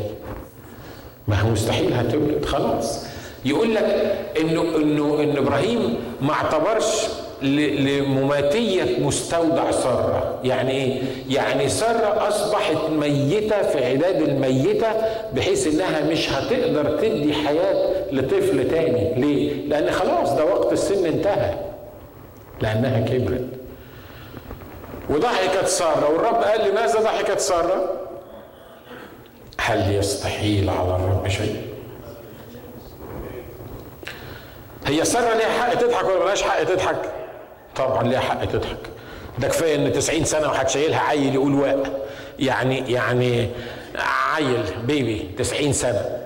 [1.27, 3.05] ما هو مستحيل هتولد خلاص
[3.45, 7.05] يقول لك إنه إنه إن إبراهيم ما اعتبرش
[7.41, 14.87] لمماتية مستودع سارة يعني إيه؟ يعني سارة أصبحت ميتة في عداد الميتة
[15.33, 21.53] بحيث إنها مش هتقدر تدي حياة لطفل تاني ليه؟ لأن خلاص ده وقت السن انتهى
[22.61, 23.47] لأنها كبرت
[25.09, 27.91] وضحكت سارة والرب قال لماذا ضحكت سارة؟
[29.65, 31.67] هل يستحيل على الرب شيء؟
[34.85, 36.95] هي سارة ليها حق تضحك ولا ملهاش حق تضحك؟
[37.75, 38.77] طبعا ليها حق تضحك.
[39.39, 42.07] ده كفاية إن 90 سنة وهتشيلها عيل يقول واء
[42.39, 43.49] يعني يعني
[44.35, 46.17] عيل بيبي 90 سنة.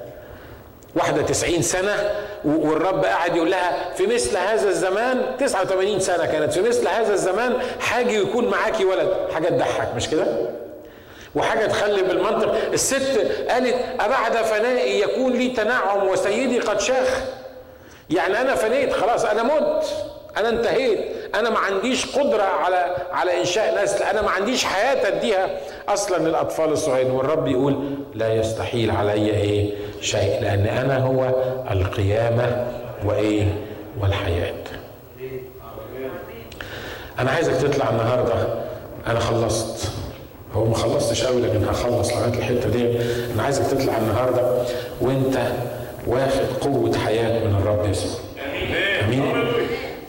[0.96, 2.12] واحدة 90 سنة
[2.46, 6.54] والرب قاعد يقول لها في مثل هذا الزمان 89 سنة كانت.
[6.54, 9.10] في مثل هذا الزمان حاجة يكون معاكي ولد.
[9.34, 10.26] حاجة تضحك مش كده؟
[11.38, 12.56] وحاجة تخلي بالمنطق.
[12.74, 17.22] الست قالت أبعد فنائي يكون لي تنعم وسيدي قد شاخ.
[18.10, 19.86] يعني أنا فنيت خلاص أنا مت
[20.38, 21.00] أنا انتهيت.
[21.36, 25.50] أنا ما عنديش قدرة على على إنشاء نسل أنا ما عنديش حياة أديها.
[25.90, 31.32] أصلا للاطفال الصغيرين والرب يقول لا يستحيل علي إيه؟ شيء لأن أنا هو
[31.72, 32.68] القيامة
[33.06, 33.46] وإيه؟
[34.02, 34.54] والحياة.
[37.20, 38.34] أنا عايزك تطلع النهارده.
[39.08, 39.92] أنا خلصت.
[40.54, 42.86] هو ما خلصتش قوي لكن هخلص لغاية الحتة دي
[43.36, 44.62] أنا عايزك تطلع النهارده
[45.02, 45.38] وأنت
[46.08, 48.12] واخد قوة حياة من الرب يسوع.
[49.06, 49.24] آمين.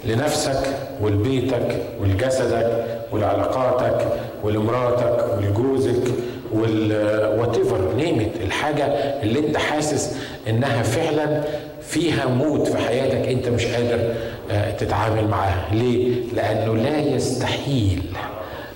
[0.05, 0.61] لنفسك
[1.01, 4.07] ولبيتك ولجسدك ولعلاقاتك
[4.45, 6.03] ولمراتك ولجوزك
[6.53, 8.84] whatever name it الحاجة
[9.22, 10.16] اللي أنت حاسس
[10.49, 11.43] إنها فعلا
[11.82, 14.14] فيها موت في حياتك أنت مش قادر
[14.78, 15.64] تتعامل معاها.
[15.72, 18.03] ليه؟ لأنه لا يستحيل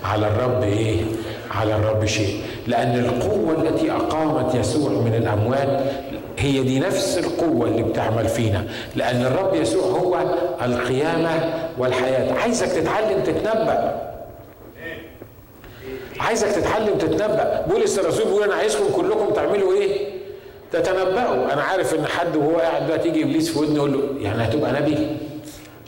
[0.04, 0.96] على الرب إيه؟
[1.52, 5.80] على الرب شيء لأن القوة التي أقامت يسوع من الأموات
[6.38, 8.64] هي دي نفس القوة اللي بتعمل فينا
[8.96, 10.18] لأن الرب يسوع هو
[10.64, 11.30] القيامة
[11.78, 14.02] والحياة عايزك تتعلم تتنبأ
[16.20, 20.08] عايزك تتعلم تتنبأ بولس الرسول بيقول أنا عايزكم كلكم تعملوا إيه؟
[20.72, 24.44] تتنبأوا أنا عارف إن حد وهو قاعد ده تيجي إبليس في ودنه يقول له يعني
[24.44, 24.96] هتبقى نبي؟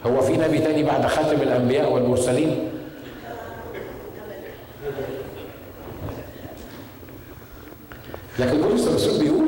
[0.06, 2.68] هو في نبي تاني بعد خاتم الأنبياء والمرسلين؟
[8.38, 9.44] لكن بولس الرسول بيقول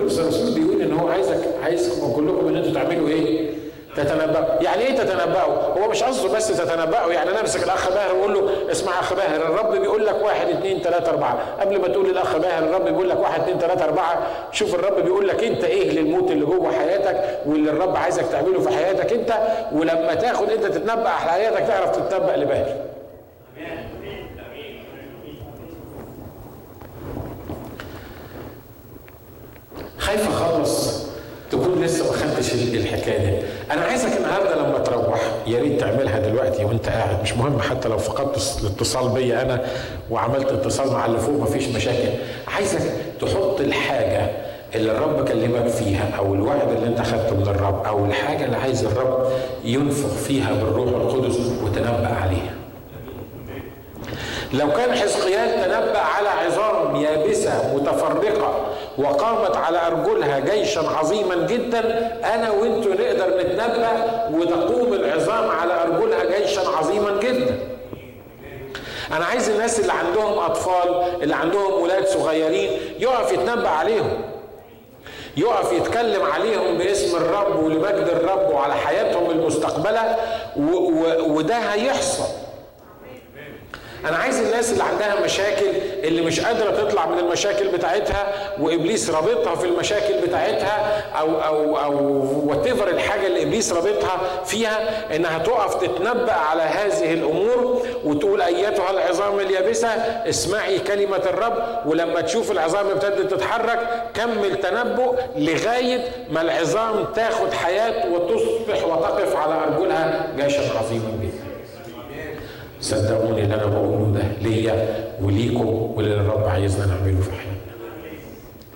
[0.00, 3.50] بولس الرسول بيقول إن هو عايزك عايزكم كلكم ان أنتوا تعملوا إيه؟
[3.96, 8.34] تتنبأوا، يعني إيه تتنبأوا؟ هو مش قصده بس تتنبأوا يعني أنا أمسك الأخ باهر وأقول
[8.34, 12.36] له اسمع أخ باهر الرب بيقول لك واحد اثنين ثلاثة أربعة، قبل ما تقول للأخ
[12.36, 16.30] باهر الرب بيقول لك واحد اثنين ثلاثة أربعة، شوف الرب بيقول لك أنت إيه للموت
[16.30, 19.32] اللي جوه حياتك واللي الرب عايزك تعمله في حياتك أنت
[19.72, 22.76] ولما تاخد أنت تتنبأ على حياتك تعرف تتنبأ لباهر.
[30.10, 31.02] خايف اخلص
[31.50, 33.46] تكون لسه ما خدتش الحكاية دي.
[33.70, 37.22] أنا عايزك النهارده لما تروح يا ريت تعملها دلوقتي وأنت قاعد.
[37.22, 39.60] مش مهم حتى لو فقدت الاتصال بيا أنا
[40.10, 42.08] وعملت اتصال مع اللي فوق مفيش مشاكل.
[42.54, 42.80] عايزك
[43.20, 44.30] تحط الحاجة
[44.74, 48.84] اللي الرب كلمك فيها أو الوعد اللي أنت خدته من الرب أو الحاجة اللي عايز
[48.84, 49.26] الرب
[49.64, 52.54] ينفخ فيها بالروح القدس وتنبأ عليها.
[54.54, 58.69] لو كان حزقيال تنبأ على عظام يابسة متفرقة
[59.00, 61.80] وقامت على أرجلها جيشا عظيما جدا.
[62.34, 67.58] أنا وأنتوا نقدر نتنبأ وتقوم العظام على أرجلها جيشا عظيما جدا.
[69.12, 74.22] أنا عايز الناس اللي عندهم أطفال اللي عندهم أولاد صغيرين يقف يتنبأ عليهم.
[75.36, 80.16] يقف يتكلم عليهم باسم الرب ولمجد الرب وعلى حياتهم المستقبلة
[81.26, 82.39] وده هيحصل.
[84.08, 85.66] أنا عايز الناس اللي عندها مشاكل
[86.04, 92.24] اللي مش قادرة تطلع من المشاكل بتاعتها وإبليس رابطها في المشاكل بتاعتها أو أو أو
[92.48, 94.78] وات الحاجة اللي إبليس رابطها فيها
[95.16, 99.88] إنها تقف تتنبأ على هذه الأمور وتقول أيتها العظام اليابسة
[100.28, 103.78] اسمعي كلمة الرب ولما تشوف العظام ابتدت تتحرك
[104.14, 111.19] كمل تنبؤ لغاية ما العظام تاخد حياة وتصبح وتقف على أرجلها جيشا عظيما.
[112.80, 114.86] صدقوني اللي أنا بقوله ده ليا
[115.22, 117.60] وليكم واللي الرب عايزنا نعمله في حياتنا.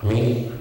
[0.03, 0.51] آمين؟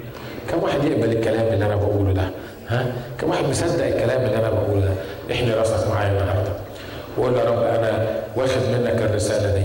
[0.51, 2.29] كم واحد يقبل الكلام اللي أنا بقوله ده؟
[2.69, 2.87] ها؟
[3.21, 4.93] كم واحد مصدق الكلام اللي أنا بقوله ده؟
[5.35, 6.53] احني راسك معايا النهارده.
[7.19, 9.65] وقول يا رب أنا واخد منك الرسالة دي.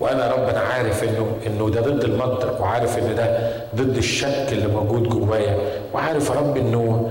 [0.00, 4.66] وأنا رب أنا عارف انه إنه ده ضد المنطق وعارف إن ده ضد الشك اللي
[4.66, 5.56] موجود جوايا.
[5.94, 7.10] وعارف يا رب إنه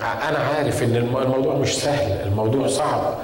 [0.00, 3.14] أنا عارف إن الموضوع مش سهل الموضوع صعب.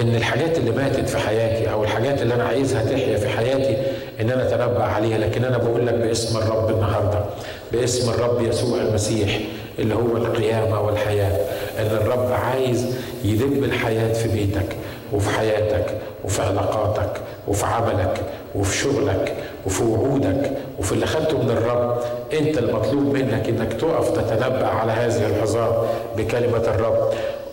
[0.00, 3.76] إن الحاجات اللي ماتت في حياتي أو الحاجات اللي أنا عايزها تحيا في حياتي
[4.20, 7.20] إن أنا أتنبأ عليها لكن أنا بقول لك باسم الرب النهارده
[7.72, 9.38] باسم الرب يسوع المسيح
[9.78, 11.36] اللي هو القيامة والحياة
[11.78, 12.86] إن الرب عايز
[13.24, 14.76] يدب الحياة في بيتك
[15.12, 15.86] وفي حياتك
[16.24, 18.20] وفي علاقاتك وفي عملك
[18.54, 19.34] وفي شغلك
[19.66, 21.98] وفي وعودك وفي اللي خدته من الرب
[22.32, 25.72] أنت المطلوب منك إنك تقف تتنبأ على هذه العظام
[26.16, 27.12] بكلمة الرب.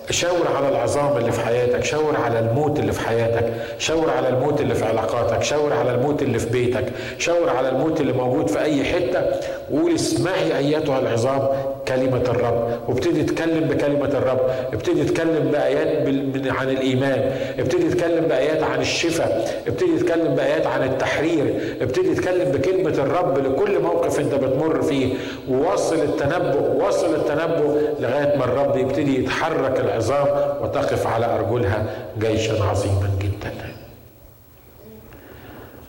[0.10, 4.62] شاور على العظام اللي في حياتك شاور على الموت اللي في حياتك شاور على الموت
[4.62, 6.86] اللي في علاقاتك شاور على الموت اللي في بيتك
[7.18, 9.24] شاور على الموت اللي موجود في أي حتة.
[9.72, 11.47] وقول اسمعي أيتها العظام
[11.88, 12.79] كلمة الرب.
[12.88, 14.39] وابتدي تتكلم بكلمة الرب.
[14.73, 16.07] ابتدي تتكلم بآيات
[16.51, 17.31] عن الإيمان.
[17.59, 19.63] ابتدي تتكلم بآيات عن الشفاء.
[19.67, 21.59] ابتدي تتكلم بآيات عن التحرير.
[21.81, 25.13] ابتدي تتكلم بكلمة الرب لكل موقف انت بتمر فيه.
[25.49, 30.27] وواصل التنبؤ واصل التنبؤ لغاية ما الرب يبتدي يتحرك العظام
[30.61, 31.86] وتقف على أرجلها
[32.19, 33.53] جيشا عظيما جدا.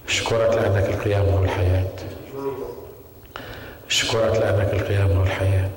[0.09, 1.85] أشكرك لأنك القيامة والحياة.
[3.91, 5.76] أشكرك لأنك القيامة والحياة.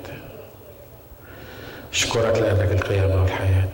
[1.92, 3.68] أشكرك لأنك القيامة والحياة.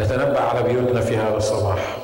[0.00, 1.96] نتنبأ على بيوتنا في هذا الصباح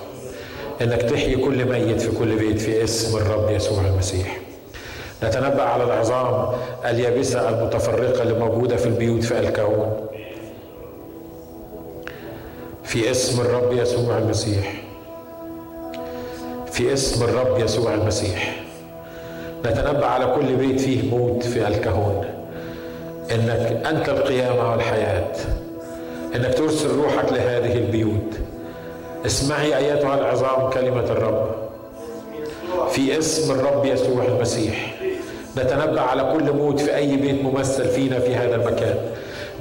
[0.83, 4.39] إنك تحيي كل ميت في كل بيت في اسم الرب يسوع المسيح.
[5.25, 6.53] نتنبأ على العظام
[6.85, 10.07] اليابسة المتفرقة اللي موجودة في البيوت في الكون.
[12.85, 14.73] في اسم الرب يسوع المسيح.
[16.73, 18.63] في اسم الرب يسوع المسيح.
[19.67, 22.38] نتنبأ على كل بيت فيه موت في الكهون.
[23.35, 25.33] إنك أنت القيامة والحياة.
[26.37, 28.39] إنك ترسل روحك لهذه البيوت.
[29.27, 31.51] اسمعي ايتها العظام كلمة الرب.
[32.91, 34.95] في اسم الرب يسوع المسيح.
[35.57, 38.97] نتنبأ على كل موت في أي بيت ممثل فينا في هذا المكان.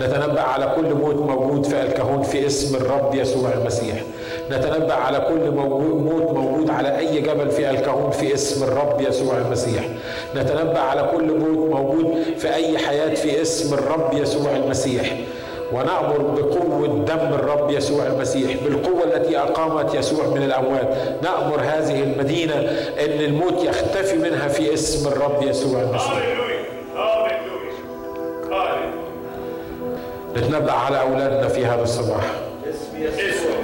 [0.01, 4.03] نتنبأ على كل موت موجود في الكهون في اسم الرب يسوع المسيح.
[4.52, 9.84] نتنبأ على كل موت موجود على أي جبل في الكهون في اسم الرب يسوع المسيح.
[10.36, 15.18] نتنبأ على كل موت موجود في أي حياة في اسم الرب يسوع المسيح.
[15.74, 20.88] ونأمر بقوة دم الرب يسوع المسيح بالقوة التي أقامت يسوع من الأموات.
[21.24, 22.56] نأمر هذه المدينة
[23.00, 26.24] أن الموت يختفي منها في اسم الرب يسوع المسيح.
[30.38, 32.24] نتنبأ على أولادنا في هذا الصباح.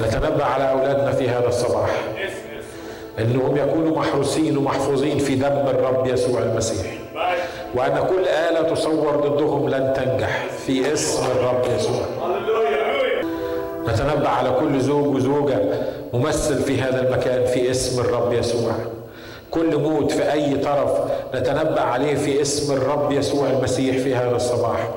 [0.08, 1.90] نتنبأ على أولادنا في هذا الصباح.
[3.20, 6.86] أنهم يكونوا محروسين ومحفوظين في دم الرب يسوع المسيح.
[7.76, 12.06] وأن كل آلة تصور ضدهم لن تنجح في اسم الرب يسوع.
[13.88, 15.60] نتنبأ على كل زوج وزوجة
[16.14, 18.72] ممثل في هذا المكان في اسم الرب يسوع.
[19.52, 20.92] كل موت في أي طرف
[21.36, 24.90] نتنبأ عليه في اسم الرب يسوع المسيح في هذا الصباح.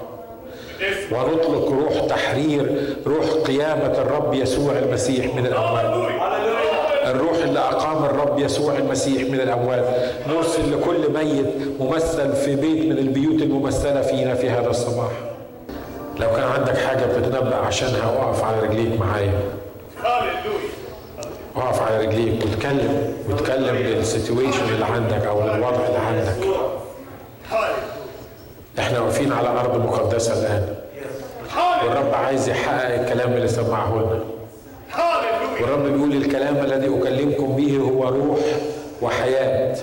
[1.12, 6.10] ونطلق روح تحرير روح قيامة الرب يسوع المسيح من الأموات.
[7.06, 9.84] الروح اللي أقام الرب يسوع المسيح من الأموات.
[10.28, 11.46] نرسل لكل ميت
[11.80, 15.10] ممثل في بيت من البيوت الممثلة فينا في هذا الصباح.
[16.20, 19.40] لو كان عندك حاجة بتتنبأ عشانها وقف على رجليك معايا.
[21.54, 26.55] وقف على رجليك وتكلم وتكلم للسيتويشن اللي عندك أو للوضع اللي عندك.
[28.78, 30.74] إحنا واقفين على ارض مقدسه الآن.
[31.86, 34.20] والرب عايز يحقق الكلام اللي سمعه لنا.
[35.60, 38.38] والرب بيقول الكلام الذي أكلمكم به هو روح
[39.02, 39.76] وحياة.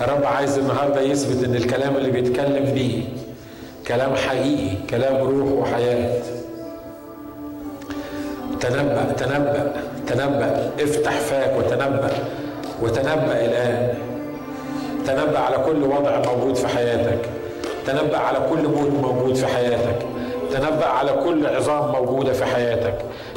[0.00, 3.02] الرب عايز النهارده يثبت إن الكلام اللي بيتكلم بيه
[3.88, 6.22] كلام حقيقي كلام روح وحياة.
[8.60, 9.72] تنبأ تنبأ
[10.06, 12.10] تنبأ افتح فاك وتنبأ
[12.82, 13.94] وتنبأ الآن.
[15.08, 17.18] تنبأ على كل وضع موجود في حياتك.
[17.86, 19.98] تنبأ على كل موت موجود في حياتك.
[20.52, 22.94] تنبأ على كل عظام موجودة في حياتك.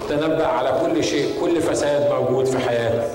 [0.09, 3.07] تنبأ على كل شيء كل فساد موجود في حياتك.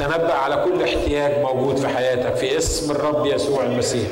[0.00, 4.08] تنبأ على كل احتياج موجود في حياتك في اسم الرب يسوع المسيح.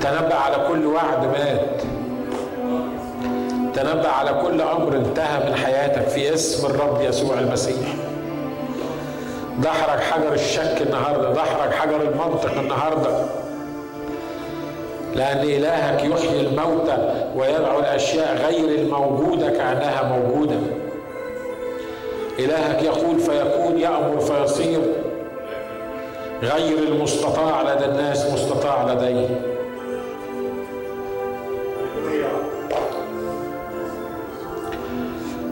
[0.00, 1.60] تنبأ على كل وعد مات.
[3.74, 7.97] تنبأ على كل أمر انتهى من حياتك في اسم الرب يسوع المسيح.
[9.58, 13.24] دحرج حجر الشك النهارده دحرج حجر المنطق النهارده.
[15.14, 20.58] لأن إلهك يحيي الموتى ويدعو الأشياء غير الموجودة كأنها موجودة.
[22.38, 24.80] إلهك يقول فيكون يأمر فيصير.
[26.42, 29.28] غير المستطاع لدى الناس مستطاع لديه.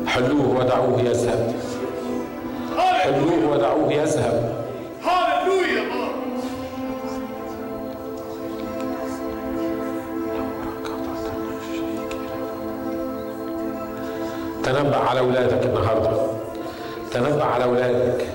[0.06, 1.65] حلوة ودعوه يذهب.
[3.06, 4.66] حلوة ودعوه يذهب.
[14.64, 16.10] تنبأ على أولادك النهاردة.
[17.12, 18.26] تنبأ على أولادك.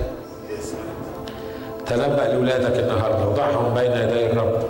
[1.86, 3.28] تنبأ لأولادك النهاردة.
[3.28, 4.62] وضعهم بين يدي الرب.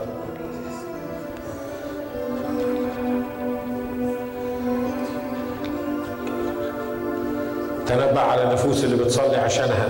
[7.87, 9.89] تنبأ على النفوس اللي بتصلي عشانها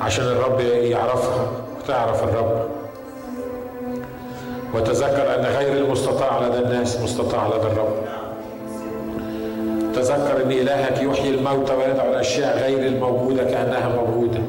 [0.00, 1.46] عشان الرب يعرفها
[1.80, 2.68] وتعرف الرب.
[4.74, 7.94] وتذكر أن غير المستطاع لدى الناس مستطاع لدى الرب.
[9.94, 14.40] تذكر أن إلهك يحيي الموتى ويدعو الأشياء غير الموجودة كأنها موجودة.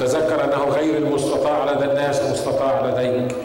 [0.00, 3.36] تذكر أنه غير المستطاع لدى الناس مستطاع لديك.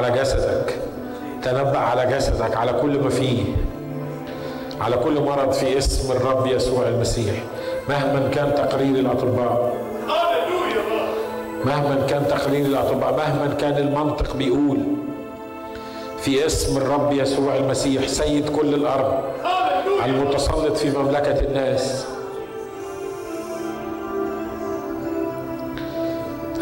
[0.00, 0.78] على جسدك.
[1.42, 3.42] تنبأ على جسدك على كل ما فيه.
[4.80, 7.34] على كل مرض في اسم الرب يسوع المسيح.
[7.88, 9.72] مهما كان تقرير الأطباء.
[11.64, 14.78] مهما كان تقرير الأطباء مهما كان المنطق بيقول.
[16.20, 19.14] في اسم الرب يسوع المسيح سيد كل الأرض.
[20.04, 22.06] المتسلط في مملكة الناس.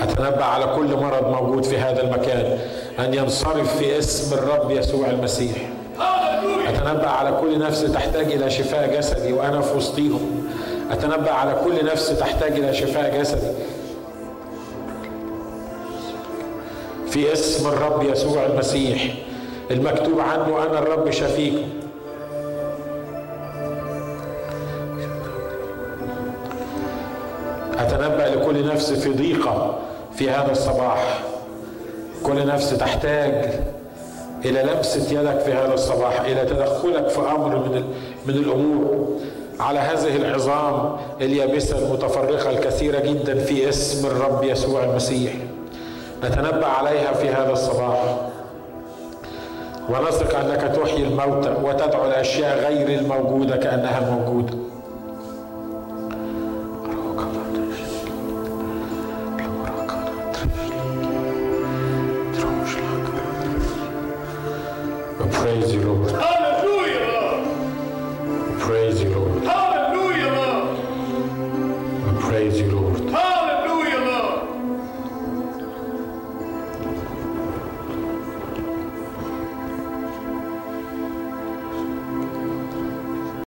[0.03, 2.59] أتنبأ على كل مرض موجود في هذا المكان.
[2.99, 5.71] أن ينصرف في اسم الرب يسوع المسيح.
[6.69, 10.49] أتنبأ على كل نفس تحتاج إلى شفاء جسدي وأنا في وسطيهم.
[10.91, 13.53] أتنبأ على كل نفس تحتاج إلى شفاء جسدي.
[17.11, 19.15] في اسم الرب يسوع المسيح
[19.71, 21.69] المكتوب عنه أنا الرب شفيكم
[27.79, 29.79] أتنبأ لكل نفس في ضيقة
[30.15, 31.21] في هذا الصباح.
[32.29, 33.51] كل نفس تحتاج
[34.45, 37.85] إلى لمسة يدك في هذا الصباح إلى تدخلك في أمر من
[38.27, 39.09] من الأمور.
[39.61, 45.33] على هذه العظام اليابسة المتفرقة الكثيرة جدا في اسم الرب يسوع المسيح.
[46.25, 48.17] نتنبأ عليها في هذا الصباح.
[49.89, 54.58] ونثق أنك تحيي الموتى وتدعو الأشياء غير الموجودة كأنها موجودة.
[65.49, 65.78] Praise you.